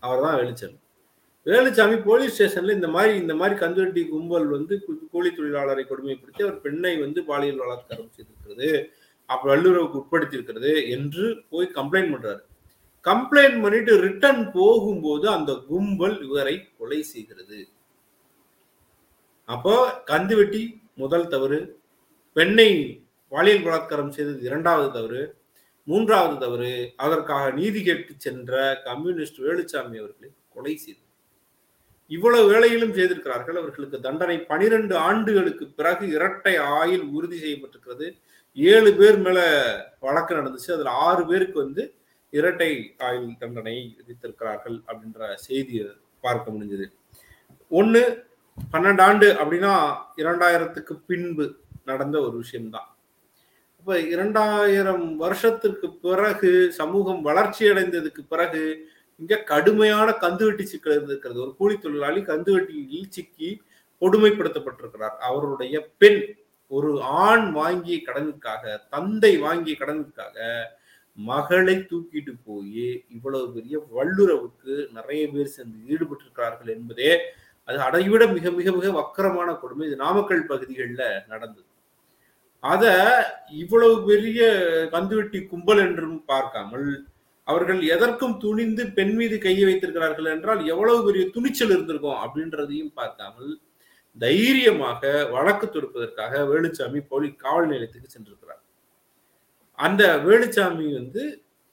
அவர் 0.03 0.23
தான் 0.25 0.37
வேலுச்சாமி 0.41 0.79
வேலுச்சாமி 1.47 1.97
போலீஸ் 2.09 2.35
ஸ்டேஷன்ல 2.37 2.75
இந்த 2.79 2.89
மாதிரி 2.95 3.13
இந்த 3.23 3.35
மாதிரி 3.41 3.55
கந்துவட்டி 3.61 4.03
கும்பல் 4.13 4.49
வந்து 4.57 4.75
கூலி 5.13 5.31
தொழிலாளரை 5.37 5.85
கொடுமைப்படுத்தி 5.91 6.45
அவர் 6.47 6.63
பெண்ணை 6.65 6.95
வந்து 7.05 7.21
பாலியல் 7.31 7.63
வளர்க்க 7.65 7.99
செய்திருக்கிறது 8.17 8.71
அப்ப 9.29 9.43
வல்லுறவுக்கு 9.53 10.01
உட்படுத்தியிருக்கிறது 10.03 10.73
என்று 10.97 11.25
போய் 11.51 11.67
கம்ப்ளைண்ட் 11.79 12.13
பண்றாரு. 12.15 12.43
கம்ப்ளைண்ட் 13.05 13.59
பண்ணிட்டு 13.65 13.93
ரிட்டர்ன் 14.07 14.45
போகும்போது 14.59 15.27
அந்த 15.37 15.53
கும்பல் 15.71 16.17
இவரை 16.27 16.55
கொலை 16.79 17.01
செய்கிறது. 17.13 17.59
அப்போ 19.49 19.75
கந்துவெட்டி 20.11 20.63
முதல் 20.95 21.29
தவறு 21.35 21.59
பெண்ணை 22.37 22.71
பாலியல் 23.33 23.65
பலாத்காரம் 23.65 24.15
செய்தது 24.17 24.41
இரண்டாவது 24.49 24.89
தவறு 24.97 25.23
மூன்றாவது 25.89 26.37
தவறு 26.45 26.73
அதற்காக 27.05 27.45
நீதி 27.59 27.81
கேட்டு 27.83 28.15
சென்ற 28.25 28.53
கம்யூனிஸ்ட் 28.89 29.39
வேலுச்சாமி 29.45 29.97
அவர்களை 30.03 30.29
கொலை 30.55 30.75
செய்தது. 30.77 31.07
இவ்வளவு 32.11 32.51
வேலையிலும் 32.53 32.95
செய்திருக்கிறார்கள் 32.99 33.61
அவர்களுக்கு 33.61 33.99
தண்டனை 34.07 34.37
பனிரெண்டு 34.51 34.95
ஆண்டுகளுக்கு 35.09 35.65
பிறகு 35.79 36.05
இரட்டை 36.17 36.55
ஆயில் 36.79 37.07
உறுதி 37.17 37.39
செய்யப்பட்டிருக்கிறது. 37.43 38.07
ஏழு 38.57 38.91
பேர் 39.01 39.19
மேல 39.27 39.41
வழக்கு 40.07 40.39
நடந்துச்சு 40.39 40.71
அதுல 40.77 40.95
ஆறு 41.09 41.25
பேருக்கு 41.31 41.59
வந்து 41.65 41.83
இரட்டை 42.33 42.71
ஆயுள் 43.09 43.29
தண்டனை 43.43 43.77
விதித்திருக்கிறார்கள் 43.99 44.79
அப்படின்ற 44.89 45.35
செய்தியை 45.47 45.87
பார்க்க 46.25 46.55
முடிஞ்சது. 46.55 46.87
ஒன்று 47.71 48.03
பன்னெண்டு 48.73 49.01
ஆண்டு 49.01 49.27
அப்படின்னா 49.27 49.73
இரண்டாயிரத்துக்கு 50.17 50.95
பின்பு 51.07 51.45
நடந்த 51.85 52.21
ஒரு 52.21 52.37
விஷயம்தான். 52.37 52.89
அப்ப 53.79 54.01
இரண்டாயிரம் 54.01 55.17
வருஷத்திற்கு 55.17 55.89
பிறகு 55.95 56.73
சமூகம் 56.73 57.23
வளர்ச்சி 57.23 57.65
அடைந்ததுக்கு 57.67 58.23
பிறகு 58.29 58.91
இங்க 59.17 59.37
கடுமையான 59.37 60.11
கந்துவெட்டி 60.21 60.63
சிக்கல் 60.63 60.93
இருந்திருக்கிறது. 60.93 61.41
ஒரு 61.41 61.57
கூலி 61.57 61.79
தொழிலாளி 61.79 62.21
கந்துவெட்டியில் 62.21 63.09
சிக்கி 63.09 63.63
கொடுமைப்படுத்தப்பட்டிருக்கிறார். 64.01 65.17
அவருடைய 65.29 65.91
பெண் 65.99 66.21
ஒரு 66.67 67.03
ஆண் 67.03 67.53
வாங்கிய 67.53 67.99
கடனுக்காக 68.07 68.89
தந்தை 68.89 69.37
வாங்கிய 69.37 69.77
கடனுக்காக 69.81 70.65
மகளை 71.15 71.75
தூக்கிட்டு 71.75 72.33
போய் 72.45 73.05
இவ்வளவு 73.09 73.53
பெரிய 73.53 73.87
வல்லுறவுக்கு 73.97 74.93
நிறைய 74.93 75.29
பேர் 75.29 75.55
சேர்ந்து 75.57 75.79
ஈடுபட்டிருக்கிறார்கள் 75.95 76.75
என்பதே 76.75 77.13
அது 77.69 77.79
அதைவிட 77.87 78.25
மிக 78.37 78.51
மிக 78.59 78.69
மிக 78.79 78.91
வக்கரமான 78.99 79.49
கொடுமை. 79.63 79.87
இது 79.89 79.97
நாமக்கல் 80.05 80.49
பகுதிகளில் 80.53 81.05
நடந்தது. 81.33 81.69
அத 82.65 82.85
இவ்வளவு 83.63 83.97
பெரிய 84.09 84.41
கந்துவெட்டி 84.95 85.41
கும்பல் 85.51 85.83
என்றும் 85.87 86.19
பார்க்காமல் 86.33 86.89
அவர்கள் 87.47 87.81
எதற்கும் 87.95 88.37
துணிந்து 88.45 88.83
பெண் 88.97 89.15
மீது 89.19 89.37
கையை 89.45 89.65
வைத்திருக்கிறார்கள் 89.69 90.29
என்றால் 90.33 90.61
எவ்வளவு 90.73 90.99
பெரிய 91.07 91.25
துணிச்சல் 91.37 91.73
இருந்திருக்கும் 91.75 92.21
அப்படின்றதையும் 92.25 92.93
பார்க்காமல் 92.99 93.53
தைரியமாக 94.19 95.11
வழக்கு 95.35 95.67
தொடுப்பதற்காக 95.67 96.43
வேலுச்சாமி 96.51 97.01
போலி 97.11 97.29
காவல் 97.45 97.71
நிலையத்துக்கு 97.73 98.15
சென்றிருக்கிறார். 98.15 98.63
அந்த 99.79 100.03
வேலுச்சாமி 100.27 100.87
வந்து 100.99 101.23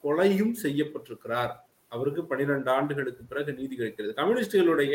கொலையும் 0.04 0.54
செய்யப்பட்டிருக்கிறார். 0.64 1.52
அவருக்கு 1.92 2.22
பன்னிரெண்டு 2.30 2.70
ஆண்டுகளுக்கு 2.76 3.22
பிறகு 3.32 3.50
நீதி 3.58 3.74
கிடைக்கிறது. 3.76 4.12
கம்யூனிஸ்டுகளுடைய 4.20 4.94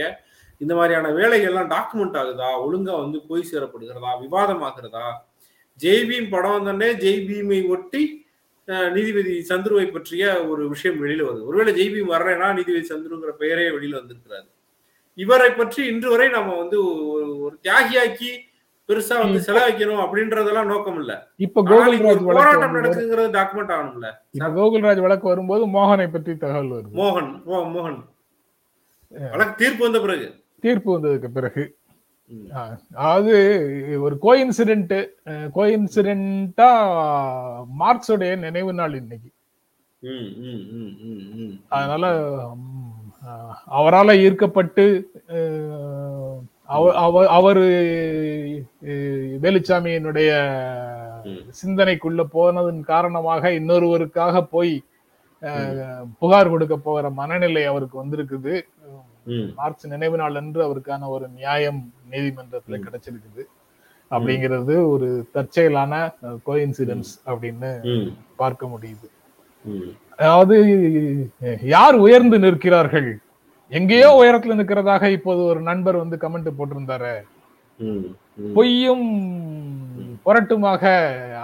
இந்த 0.61 0.73
மாதிரியான 0.77 1.11
வேலைகள்லாம் 1.19 1.69
டாக்குமெண்ட் 1.75 2.17
ஆகுதா? 2.21 2.49
ஒழுங்கா 2.65 2.95
வந்து 3.03 3.19
போய் 3.29 3.49
சேரப்படுகிறதா? 3.51 4.11
விவாதமாகிறதா? 4.23 5.05
ஜெய்பீம் 5.79 6.29
படம் 6.33 6.55
வந்தோடனே 6.57 6.89
ஜெய்பீமை 7.05 7.59
ஒட்டி 7.75 8.03
நீதிபதி 8.95 9.33
சந்துருவை 9.49 9.85
பற்றிய 9.93 10.23
ஒரு 10.51 10.63
விஷயம் 10.73 10.99
வெளியில 11.03 11.23
வருது. 11.27 11.47
ஒருவேளை 11.49 11.71
ஜெய்பீம் 11.79 12.11
வர்றேன்னா 12.15 12.47
நீதிபதி 12.57 12.83
சந்துருங்கிற 12.91 13.31
பெயரே 13.41 13.65
வெளியில 13.75 13.99
வந்திருக்கிறாரு. 13.99 14.47
இவரை 15.17 15.49
பற்றி 15.51 15.81
இன்று 15.91 16.09
வரை 16.09 16.27
நம்ம 16.29 16.51
வந்து 16.57 16.77
ஒரு 17.13 17.25
ஒரு 17.45 17.55
தியாகியாக்கி 17.65 18.31
பெருசா 18.89 19.15
வந்து 19.23 19.39
செலவழிக்கணும் 19.47 20.03
அப்படின்றதெல்லாம் 20.03 20.69
நோக்கம் 20.73 20.99
இல்ல. 21.01 21.11
இப்ப 21.45 21.63
கோகுல்ராஜ் 21.71 22.23
போராட்டம் 22.27 22.75
நடக்குங்கிறது 22.77 23.35
டாக்குமெண்ட் 23.37 23.73
ஆகணும்ல. 23.75 24.07
கோகுல்ராஜ் 24.59 25.03
வழக்கு 25.05 25.27
வரும்போது 25.31 25.65
மோகனை 25.75 26.07
பற்றி 26.15 26.35
தகவல் 26.43 26.71
வருது. 26.75 26.95
மோகன் 27.01 27.31
மோகன். 27.75 27.99
வழக்கு 29.33 29.55
தீர்ப்பு 29.61 29.83
வந்த 29.87 29.99
பிறகு. 30.05 30.27
தீர்ப்பு 30.63 30.89
வந்ததுக்கு 30.93 31.29
பிறகு. 31.37 31.63
அதாவது 33.01 33.33
ஒரு 34.05 34.15
கோயின்சிடென்ட் 34.25 34.93
கோயின்சிடென்ட்டா 35.57 36.69
மார்க்ஸோடைய 37.81 38.33
நினைவு 38.45 38.73
நாள் 38.79 38.95
இன்னைக்கு. 39.01 39.31
அதனால 41.77 42.05
அவரால 43.79 44.15
ஈர்க்கப்பட்டு 44.25 44.85
அவரு 47.37 47.65
வேலுச்சாமியினுடைய. 49.43 50.29
சிந்தனைக்குள்ள 51.61 52.21
போனதன் 52.37 52.81
காரணமாக 52.93 53.51
இன்னொருவருக்காக 53.59 54.41
போய் 54.55 54.73
புகார் 56.21 56.51
கொடுக்க 56.53 56.75
போகிற 56.77 57.05
மனநிலை 57.19 57.63
அவருக்கு 57.69 57.95
வந்திருக்குது. 58.03 58.53
மார்ச் 59.59 59.83
நினைவு 59.93 60.17
நாள் 60.17 60.39
அன்று 60.41 60.61
அவருக்கான 60.67 61.07
ஒரு 61.15 61.25
நியாயம் 61.39 61.81
நீதிமன்றத்துல 62.11 62.77
கிடைச்சிருக்குது. 62.85 63.43
அப்படிங்கிறது 64.11 64.73
ஒரு 64.93 65.09
தற்செயலான 65.35 65.93
கோயின்சிடன்ஸ் 66.47 67.11
அப்படின்னு 67.31 67.69
பார்க்க 68.41 68.71
முடியுது. 68.73 69.07
அதாவது 70.17 70.55
யார் 71.75 71.97
உயர்ந்து 72.05 72.37
நிற்கிறார்கள்? 72.45 73.09
எங்கேயோ 73.71 74.09
உயரத்துல 74.21 74.57
நிற்கிறதாக 74.59 75.03
இப்போது 75.17 75.41
ஒரு 75.51 75.61
நண்பர் 75.69 76.01
வந்து 76.03 76.17
கமெண்ட் 76.23 76.57
போட்டிருந்தாரு. 76.57 77.15
பொய்யும் 78.55 79.07
புரட்டுமாக 80.25 80.83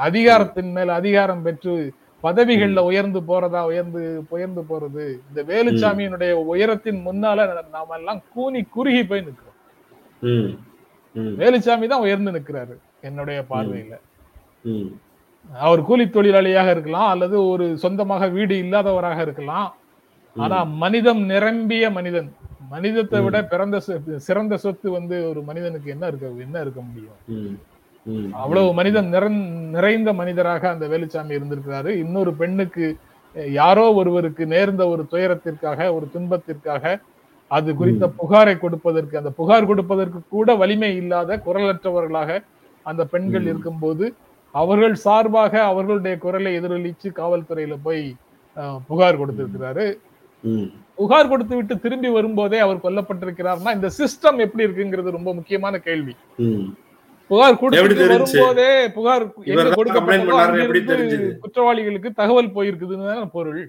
அதிகாரத்தின் 0.08 0.72
மேல் 0.76 0.92
அதிகாரம் 1.00 1.44
பெற்று 1.46 1.74
பதவிகள்ல 2.24 2.80
உயர்ந்து 2.90 3.20
போறதா 3.30 3.62
உயர்ந்து 3.72 4.02
உயர்ந்து 4.36 4.62
போறது 4.70 5.04
இந்த 5.30 5.42
வேலுச்சாமியினுடைய 5.52 6.32
உயரத்தின் 6.54 7.00
முன்னால 7.08 7.46
நாம 7.76 7.96
எல்லாம் 8.00 8.22
கூனி 8.36 8.62
குறுகி 8.76 9.04
போய் 9.10 9.26
நிற்கிறோம் 9.28 9.56
வேலுச்சாமி 11.42 11.86
தான் 11.92 12.06
உயர்ந்து 12.08 12.32
நிற்கிறாரு 12.36 12.76
என்னுடைய 13.08 13.40
பார்வையில. 13.52 13.94
அவர் 15.66 15.82
கூலி 15.90 16.06
தொழிலாளியாக 16.16 16.70
இருக்கலாம் 16.76 17.12
அல்லது 17.14 17.36
ஒரு 17.52 17.66
சொந்தமாக 17.84 18.28
வீடு 18.38 18.56
இல்லாதவராக 18.64 19.20
இருக்கலாம். 19.28 19.70
ஆனா 20.36 20.58
மனிதம் 20.84 21.22
நிரம்பிய 21.32 21.86
மனிதன். 21.98 22.30
மனிதத்தை 22.74 23.20
விட 23.26 23.38
பிறந்த 23.52 23.76
சிறந்த 24.28 24.54
சொத்து 24.64 24.88
வந்து 24.98 25.16
ஒரு 25.30 25.42
மனிதனுக்கு 25.50 25.90
என்ன 25.96 26.06
இருக்க 26.12 26.46
என்ன 26.48 26.58
இருக்க 26.66 26.80
முடியும்? 26.88 27.18
அவ்வளவு 28.42 28.70
மனிதன் 28.80 29.10
நிறந் 29.14 29.42
நிறைந்த 29.76 30.10
மனிதராக 30.22 30.64
அந்த 30.74 30.86
வேலுச்சாமி 30.94 31.34
இருந்திருக்கிறாரு. 31.38 31.92
இன்னொரு 32.04 32.32
பெண்ணுக்கு 32.42 32.86
யாரோ 33.60 33.86
ஒருவருக்கு 34.00 34.44
நேர்ந்த 34.54 34.84
ஒரு 34.94 35.04
துயரத்திற்காக 35.12 35.90
ஒரு 35.96 36.06
துன்பத்திற்காக 36.14 36.94
அது 37.52 37.70
குறித்த 37.80 38.06
புகாரை 38.22 38.56
கொடுப்பதற்கு 38.64 39.20
அந்த 39.20 39.32
புகார் 39.40 39.70
கொடுப்பதற்கு 39.72 40.20
கூட 40.36 40.56
வலிமை 40.62 40.92
இல்லாத 41.02 41.38
குரலற்றவர்களாக 41.46 42.40
அந்த 42.86 43.02
பெண்கள். 43.14 43.46
இருக்கும்போது 43.52 44.06
அவர்கள் 44.56 44.96
சார்பாக 45.06 45.54
அவர்களுடைய 45.72 46.16
குரலை 46.26 46.52
எதிரொலிச்சு 46.60 47.10
காவல்துறையில 47.20 47.76
போய் 47.88 48.04
புகார் 48.90 49.20
கொடுத்திருக்கிறாரு. 49.22 49.86
புகார் 51.00 51.32
கொடுத்து 51.32 51.56
விட்டு 51.56 51.76
திரும்பி 51.86 52.10
வரும்போதே 52.16 52.60
அவர் 52.66 52.84
கொல்லப்பட்டிருக்கிறார்னா 52.86 53.72
இந்த 53.78 53.90
சிஸ்டம் 54.00 54.38
எப்படி 54.46 54.66
இருக்குங்கிறது 54.68 55.18
ரொம்ப 55.18 55.32
முக்கியமான 55.40 55.78
கேள்வி. 55.88 56.14
புகார் 57.30 57.60
கொடுத்து? 57.62 58.06
வரும்போதே 58.12 58.70
புகார் 58.98 59.26
கொடுக்கப்பட்டதோ? 59.78 60.36
குற்றவாளிகளுக்கு 61.44 62.10
தகவல் 62.22 62.56
போயிருக்குதுன்னு 62.58 63.10
தானே 63.12 63.26
பொருள் 63.38 63.64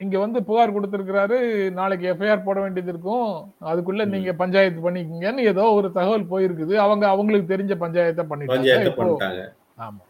இங்க 0.00 0.18
வந்து 0.18 0.38
புகார் 0.48 0.74
கொடுத்திருக்கிறாரு 0.74 1.36
நாளைக்கு 1.76 2.06
எஃப்ஐஆர் 2.12 2.44
போட 2.44 2.60
வேண்டியது 2.60 2.90
இருக்கும். 2.92 3.30
அதுக்குள்ள 3.70 4.04
நீங்க 4.14 4.32
பஞ்சாயத்து 4.32 4.90
பண்ணிக்கங்கன்னு 4.90 5.46
ஏதோ 5.52 5.64
ஒரு 5.78 5.88
தகவல் 5.92 6.30
போயிருக்குது. 6.32 6.74
அவங்க 6.74 7.04
அவங்களுக்கு 7.08 7.52
தெரிஞ்ச 7.54 7.74
பஞ்சாயத்தை 7.84 8.24
பண்ணிட்டாங்க. 8.30 9.46
ஆமா. 9.86 10.02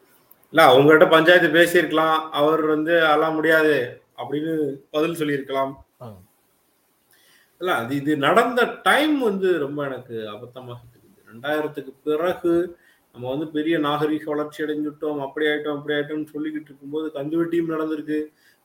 இல்ல 0.52 0.64
அவங்ககிட்ட 0.72 1.06
பஞ்சாயத்து 1.10 1.48
பேசியிருக்கலாம். 1.58 2.18
அவர் 2.40 2.64
வந்து 2.66 2.92
அதெல்லாம் 3.06 3.34
முடியாது. 3.34 4.00
அப்படின்னு 4.20 4.52
பதில் 4.90 5.18
சொல்லியிருக்கலாம். 5.20 5.72
இல்ல 7.60 7.70
அது 7.80 7.92
இது 8.00 8.12
நடந்த 8.26 8.60
டைம் 8.88 9.14
வந்து 9.28 9.48
ரொம்ப 9.64 9.78
எனக்கு 9.88 10.16
அபத்தமாக 10.34 10.80
தெரியுது. 10.94 11.20
ரெண்டாயிரத்துக்கு 11.30 11.92
பிறகு 12.08 12.52
நம்ம 13.14 13.28
வந்து 13.32 13.46
பெரிய 13.56 13.76
நாகரிக 13.86 14.24
வளர்ச்சி 14.32 14.58
அடைஞ்சுட்டோம் 14.64 15.20
அப்படி 15.26 15.46
ஆயிட்டோம் 15.50 15.76
அப்படி 15.78 15.94
ஆயிட்டோம்னு 15.96 16.32
சொல்லிக்கிட்டு 16.34 16.70
இருக்கும்போது 16.70 17.06
கந்துவட்டியும் 17.16 17.72
நடந்திருக்கு. 17.74 18.18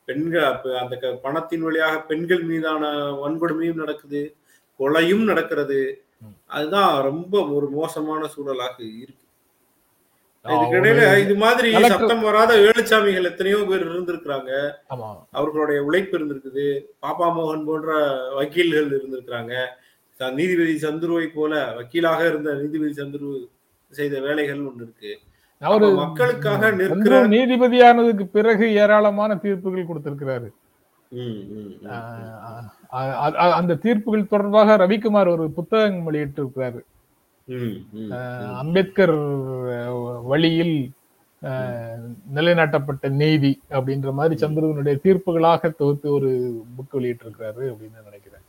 பெண்கள் 0.08 0.46
அந்த 0.82 0.94
பணத்தின் 1.24 1.64
வழியாக 1.66 1.96
பெண்கள் 2.10 2.44
மீதான 2.50 2.84
வன்கொடுமையும் 3.22 3.82
நடக்குது 3.82 4.22
கொலையும் 4.80 5.24
நடக்கிறது. 5.30 5.80
அதுதான் 6.56 6.92
ரொம்ப 7.08 7.34
ஒரு 7.56 7.66
மோசமான 7.78 8.22
சூழலாக 8.34 8.76
இருக்கு. 9.02 9.21
இதுக்கிடையில 10.44 11.02
இது 11.24 11.34
மாதிரி 11.42 11.68
சத்தம் 11.92 12.22
வராத 12.26 12.52
வேலுச்சாமிகள் 12.64 13.28
எத்தனையோ 13.30 13.58
பேர் 13.70 13.84
இருந்திருக்கிறாங்க. 13.90 14.50
அவர்களுடைய 15.38 15.78
உழைப்பு 15.88 16.14
இருந்திருக்குது. 16.18 16.66
பாப்பா 17.04 17.26
மோகன் 17.36 17.66
போன்ற 17.68 17.90
வக்கீல்கள் 18.38 18.88
இருந்திருக்கிறாங்க. 18.98 19.54
நீதிபதி 20.38 20.74
சந்துருவை 20.86 21.26
போல 21.36 21.52
வக்கீலாக 21.76 22.20
இருந்த 22.30 22.50
நீதிபதி 22.62 22.92
சந்துரு 23.00 23.30
செய்த 23.92 24.14
வேலைகள் 24.26 24.66
ஒன்று 24.68 24.84
இருக்கு. 24.86 25.12
அவரு 25.62 25.86
மக்களுக்காக 26.02 26.70
நிற்கிற 26.80 27.16
நீதிபதியானதுக்கு 27.34 28.24
பிறகு 28.36 28.66
ஏராளமான 28.82 29.36
தீர்ப்புகள் 29.44 29.88
கொடுத்திருக்கிறாரு. 29.90 30.48
அந்த 33.58 33.78
தீர்ப்புகள் 33.84 34.30
தொடர்பாக 34.32 34.76
ரவிக்குமார் 34.82 35.34
ஒரு 35.36 35.46
புத்தகம் 35.58 36.06
வெளியிட்டு 36.08 36.40
இருக்கிறாரு 36.42 36.80
அம்பேத்கர் 38.62 39.14
வழியில் 40.32 40.76
நிலைநாட்டப்பட்ட 42.34 43.08
நீதி 43.20 43.52
அப்படின்ற 43.70 44.10
மாதிரி 44.18 44.34
சந்திரனுடைய 44.42 44.96
தீர்ப்புகளாக 45.04 45.70
தொகுத்து 45.80 46.12
ஒரு 46.12 46.30
புக் 46.76 46.94
வெளியிட்டு 46.96 47.24
இருக்காரு 47.26 47.62
அப்படின்னு 47.70 48.06
நினைக்கிறேன். 48.08 48.46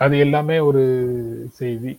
அது 0.00 0.14
எல்லாமே 0.24 0.56
ஒரு 0.68 0.82
செய்தி. 1.60 1.92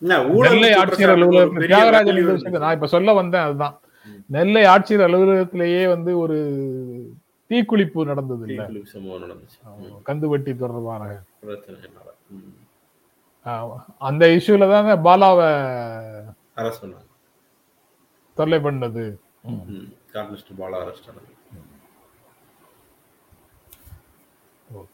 நெல்லை 0.00 0.70
ஆட்சியர் 0.80 1.12
அலுவலகத்தில் 1.14 1.70
தியாகராஜன் 1.70 2.58
நான் 2.64 2.76
இப்ப 2.78 2.86
சொல்ல 2.94 3.12
வந்தேன் 3.20 3.46
அதுதான். 3.48 3.76
நெல்லை 4.36 4.62
ஆட்சியர் 4.72 5.06
அலுவலகத்திலேயே 5.06 5.84
வந்து 5.88 6.12
ஒரு 6.18 6.38
தீக்குளிப்பு 7.54 8.04
நடந்தது 8.10 8.44
இல்ல 8.46 8.62
ம், 9.82 10.00
கந்துவட்டி 10.08 10.52
தொடர்பான. 10.56 11.02
அந்த 14.08 14.24
இஷ்யூல 14.36 14.66
தான் 14.72 14.86
பாலாவை 15.06 15.48
தொல்லை 18.36 18.58
பண்ணது. 18.66 19.04
பாலா 20.60 20.78
அரெஸ்ட் 20.82 21.08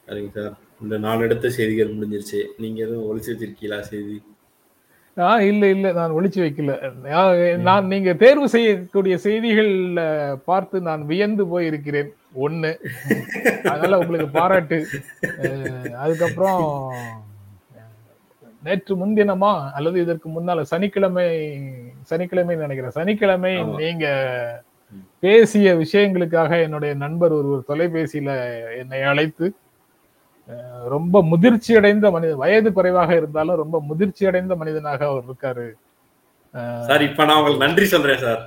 சரிங்க 0.02 0.30
சார். 0.36 0.54
இந்த 0.82 0.94
நாலு 1.04 1.20
எடுத்த 1.26 1.46
செய்திகள் 1.56 1.94
முடிஞ்சிருச்சு. 1.94 2.40
நீங்க 2.58 2.78
எதுவும் 2.86 3.06
ஒளிச்சு 3.08 3.30
வச்சிருக்கீங்களா 3.32 3.78
செய்தி? 3.90 4.16
ஆ 5.18 5.40
இல்ல 5.40 5.68
இல்ல 5.70 5.92
நான் 5.92 6.10
ஒளிச்சு 6.10 6.40
வைக்கல. 6.40 7.56
நான் 7.56 7.86
நீங்க 7.86 8.14
தேர்வு 8.14 8.48
செய்யக்கூடிய 8.48 9.18
செய்திகள்ல 9.22 10.00
பார்த்து 10.44 10.80
நான் 10.80 11.06
வியந்து 11.06 11.60
போயிருக்கிறேன். 11.60 12.08
ஒண்ணு. 12.40 12.76
அதனால 13.66 13.98
உங்களுக்கு 13.98 14.28
பாராட்டு. 14.28 14.86
அதுக்கப்புறம் 15.96 16.92
நேற்று 18.64 19.06
முன்தினமா 19.06 19.70
அல்லது 19.70 20.00
இதற்கு 20.00 20.28
முன்னால 20.28 20.60
சனிக்கிழமை 20.62 21.58
சனிக்கிழமை 22.02 22.56
நினைக்கிறேன். 22.56 22.90
சனிக்கிழமை. 22.90 23.62
நீங்க. 23.64 24.06
பேசிய 25.20 25.74
விஷயங்களுக்காக 25.74 26.62
என்னுடைய 26.62 26.94
நண்பர் 26.94 27.32
ஒருவர் 27.32 27.62
தொலைபேசியில 27.68 28.30
என்னை 28.78 29.02
அழைத்து 29.02 29.52
ரொம்ப 30.94 31.22
முதிர்ச்சி 31.32 31.72
அடைந்த 31.80 32.06
மனிதன் 32.14 32.42
வயது 32.44 32.70
குறைவாக 32.78 33.10
இருந்தாலும் 33.20 33.60
ரொம்ப 33.62 33.76
முதிர்ச்சி 33.90 34.24
அடைந்த 34.30 34.54
மனிதனாக 34.62 35.06
அவர் 35.10 35.28
இருக்காரு. 35.28 35.68
சார் 36.88 37.06
இப்ப 37.08 37.24
நான் 37.28 37.38
உங்களுக்கு 37.40 37.64
நன்றி 37.66 37.86
சொல்றேன் 37.92 38.24
சார். 38.24 38.42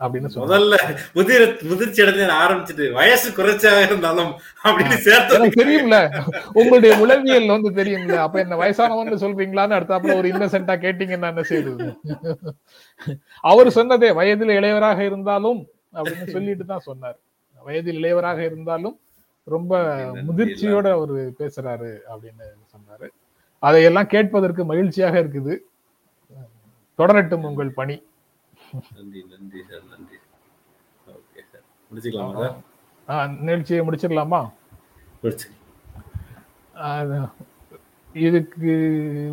அப்படின்னு 0.00 0.28
முதல்ல 0.42 0.74
முதிர் 1.16 1.44
முதிர்ச்சி 1.68 2.02
அடைஞ்சு 2.02 2.26
ஆரம்பிச்சுட்டு 2.42 2.84
வயசு 2.98 3.28
குறைச்சாக 3.38 3.78
இருந்தாலும் 3.86 4.30
அப்படின்னு 4.64 4.98
சேர்த்து 5.06 5.48
தெரியும்ல. 5.62 5.96
உங்களுடைய 6.58 6.92
உளவியல் 7.04 7.54
வந்து 7.54 7.70
தெரியும்ல. 7.80 8.18
அப்ப 8.26 8.38
என்ன 8.44 8.58
வயசானவன்னு 8.62 9.22
சொல்றீங்களான்னு 9.24 9.78
அடுத்தாப்புல 9.78 10.18
ஒரு 10.20 10.28
இன்னசென்ட்டா 10.34 10.76
கேட்டீங்கன்னா 10.84 11.32
என்ன 11.32 11.44
செய்யுது 11.50 11.88
அவர் 13.52 13.76
சொன்னதே 13.78 14.10
வயதில் 14.20 14.56
இளையவராக 14.58 15.00
இருந்தாலும் 15.10 15.60
அப்படின்னு 15.98 16.28
சொல்லிட்டு 16.36 16.66
தான் 16.72 16.86
சொன்னார். 16.88 17.18
வயதில் 17.66 17.98
இளையவராக 18.00 18.40
இருந்தாலும் 18.50 18.96
ரொம்ப 19.48 19.72
முதிர்ச்சியோட 20.28 20.90
அவர் 20.90 21.14
பேசுறாரு 21.40 21.90
அப்படின்னு 22.12 22.46
சொன்னாரு. 22.72 23.08
அதையெல்லாம் 23.62 24.06
கேட்பதற்கு 24.06 24.64
மகிழ்ச்சியாக 24.64 25.20
இருக்குது. 25.22 25.54
தொடரட்டும் 26.98 27.46
உங்கள் 27.46 27.70
பணி. 27.70 27.96
நன்றி 28.96 29.24
நன்றி 29.30 29.60
சார் 29.70 29.84
நன்றி. 29.90 30.16
Okay 31.08 31.42
sir. 31.52 31.64
முடிச்சுக்கலாமா 31.90 32.40
சார்? 32.40 32.56
ஆஹ், 33.08 33.38
நிகழ்ச்சியை 33.38 33.86
முடிச்சிடலாமா? 33.86 34.40
இதுக்கு 38.12 38.72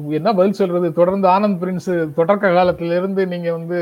என்ன 0.10 0.34
பதில் 0.34 0.54
சொல்றது? 0.54 0.94
தொடர்ந்து 0.94 1.28
ஆனந்த் 1.28 1.60
பிரின்ஸ் 1.62 1.92
தொடக்க 2.14 2.50
காலத்துல 2.50 2.98
இருந்து 2.98 3.28
நீங்க 3.28 3.52
வந்து 3.52 3.78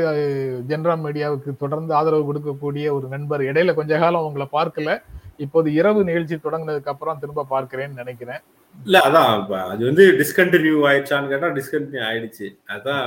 ஜென்ரா 0.68 0.94
மீடியாவுக்கு 1.04 1.56
தொடர்ந்து 1.56 1.94
ஆதரவு 1.94 2.34
கொடுக்கக்கூடிய 2.34 2.90
ஒரு 2.90 3.08
நண்பர். 3.08 3.40
இடையில 3.40 3.74
கொஞ்ச 3.74 3.98
காலம் 3.98 4.24
உங்களை 4.24 4.48
பார்க்கல. 4.52 4.90
இப்போது 5.38 5.68
இரவு 5.72 6.00
நிகழ்ச்சி 6.04 6.36
தொடங்கினதுக்கு 6.44 6.92
அப்புறம் 6.92 7.22
திரும்ப 7.22 7.46
பார்க்கிறேன்னு 7.50 8.00
நினைக்கிறேன். 8.02 8.42
இல்ல 8.86 8.98
அதான் 9.06 9.52
அது 9.72 9.82
வந்து 9.84 10.04
டிஸ்கண்டினியூ 10.20 10.76
ஆயிடுச்சான்னு 10.90 11.32
கேட்டா 11.32 11.50
டிஸ்கண்டினியூ 11.58 12.02
ஆயிடுச்சு. 12.10 12.46
அதான் 12.74 13.04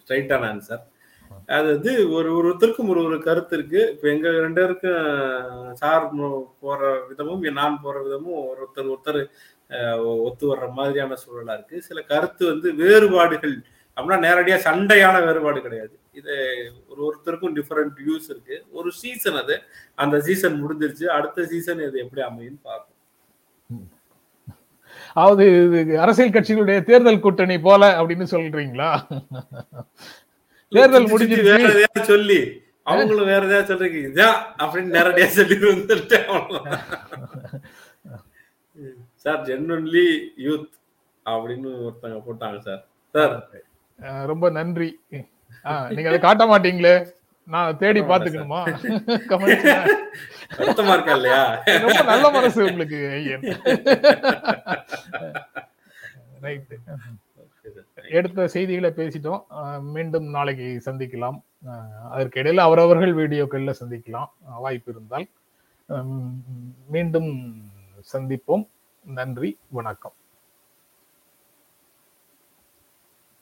ஸ்ட்ரைட்டான 0.00 0.48
ஆன்சர் 0.52 0.82
அது 1.56 1.66
வந்து 1.74 1.92
ஒரு 2.16 2.30
ஒருத்தருக்கும் 2.38 2.90
ஒரு 2.92 3.00
ஒரு 3.08 3.18
கருத்து 3.26 3.54
இருக்கு. 3.56 3.80
இப்ப 3.94 4.08
எங்க 4.08 4.30
ரெண்டு 4.44 4.60
பேருக்கும் 4.60 5.74
சார் 5.80 6.04
போற 6.60 6.80
விதமும் 7.08 7.44
நான் 7.60 7.80
போற 7.82 7.96
விதமும் 8.06 8.40
ஒருத்தர் 8.52 8.90
ஒருத்தர் 8.92 9.20
ஒத்து 10.26 10.44
வர்ற 10.50 10.68
மாதிரியான 10.78 11.16
சூழலா 11.22 11.54
இருக்கு. 11.58 11.76
சில 11.88 12.00
கருத்து 12.12 12.44
வந்து 12.46 12.68
வேறுபாடுகள் 12.74 13.56
அப்படின்னா 14.00 14.24
நேரடியா 14.26 14.56
சண்டையான 14.68 15.16
வேறுபாடு 15.26 15.60
கிடையாது. 15.62 15.94
இது 16.20 16.34
ஒரு 16.88 17.00
ஒருத்தருக்கும் 17.08 17.56
டிஃபரெண்ட் 17.58 17.94
வியூஸ் 18.00 18.28
இருக்கு. 18.32 18.56
ஒரு 18.70 18.90
சீசன் 18.92 19.38
அது. 19.42 19.56
அந்த 19.94 20.16
சீசன் 20.28 20.56
முடிஞ்சிருச்சு. 20.62 21.06
அடுத்த 21.18 21.46
சீசன் 21.52 21.82
இது 21.88 22.02
எப்படி 22.04 22.22
அமையும்னு 22.28 22.60
பார்ப்போம். 22.62 22.96
அதாவது 25.20 25.44
அரசியல் 26.04 26.34
கட்சிகளுடைய 26.34 26.80
தேர்தல் 26.88 27.22
கூட்டணி 27.24 27.56
போல 27.60 27.82
அப்படின்னு 28.00 28.26
சொல்றீங்களா? 28.34 28.90
தேர்தல் 30.72 31.10
முடிஞ்சிருச்சு. 31.12 31.50
வேற 31.52 31.62
எதையாவது 31.72 32.04
சொல்லி 32.12 32.40
அவங்களும் 32.86 33.30
வேற 33.32 33.42
எதையாவது 33.46 33.70
சொல்றீங்க. 33.72 33.98
இதான் 34.10 34.38
அப்படின்னு 34.62 34.96
நேரடியா 34.98 35.28
சொல்லி 35.38 35.56
வந்துட்டு 35.70 36.18
சார் 39.24 39.40
ஜென்வன்லி 39.48 40.06
யூத் 40.44 40.70
அப்படின்னு 41.26 41.70
ஒருத்தங்க 41.86 42.18
போட்டாங்க 42.26 42.58
சார். 42.68 42.82
சார் 43.14 43.34
ரொம்ப 44.30 44.50
நன்றி. 44.58 44.90
நீங்க 45.94 46.08
அதை 46.10 46.18
காட்ட 46.18 46.44
மாட்டீங்களே? 46.50 46.94
நான் 47.54 47.78
தேடி 47.82 48.00
பாத்துக்கணுமா. 48.00 48.60
வருத்தமா 50.58 50.92
இருக்கா 50.94 51.14
இல்லையா? 51.18 51.42
ரொம்ப 51.84 52.02
நல்ல 52.10 52.30
மனசு 52.30 52.60
உங்களுக்கு 52.70 52.98
ஐயன். 53.18 53.44
ரைட் 56.44 56.74
எடுத்த 58.18 58.46
செய்திகளை 58.54 58.90
பேசிட்டோம். 58.90 59.42
மீண்டும் 59.94 60.28
நாளைக்கு 60.36 60.68
சந்திக்கலாம். 60.86 61.38
அதற்கு 62.10 62.42
இடையில 62.42 62.66
அவரவர்கள் 62.68 63.18
வீடியோக்கள்ல 63.20 63.74
சந்திக்கலாம். 63.82 64.30
வாய்ப்பு 64.64 64.92
இருந்தால். 64.94 65.26
மீண்டும் 66.94 67.30
சந்திப்போம். 68.12 68.64
நன்றி 69.04 69.50
வணக்கம். 69.78 70.16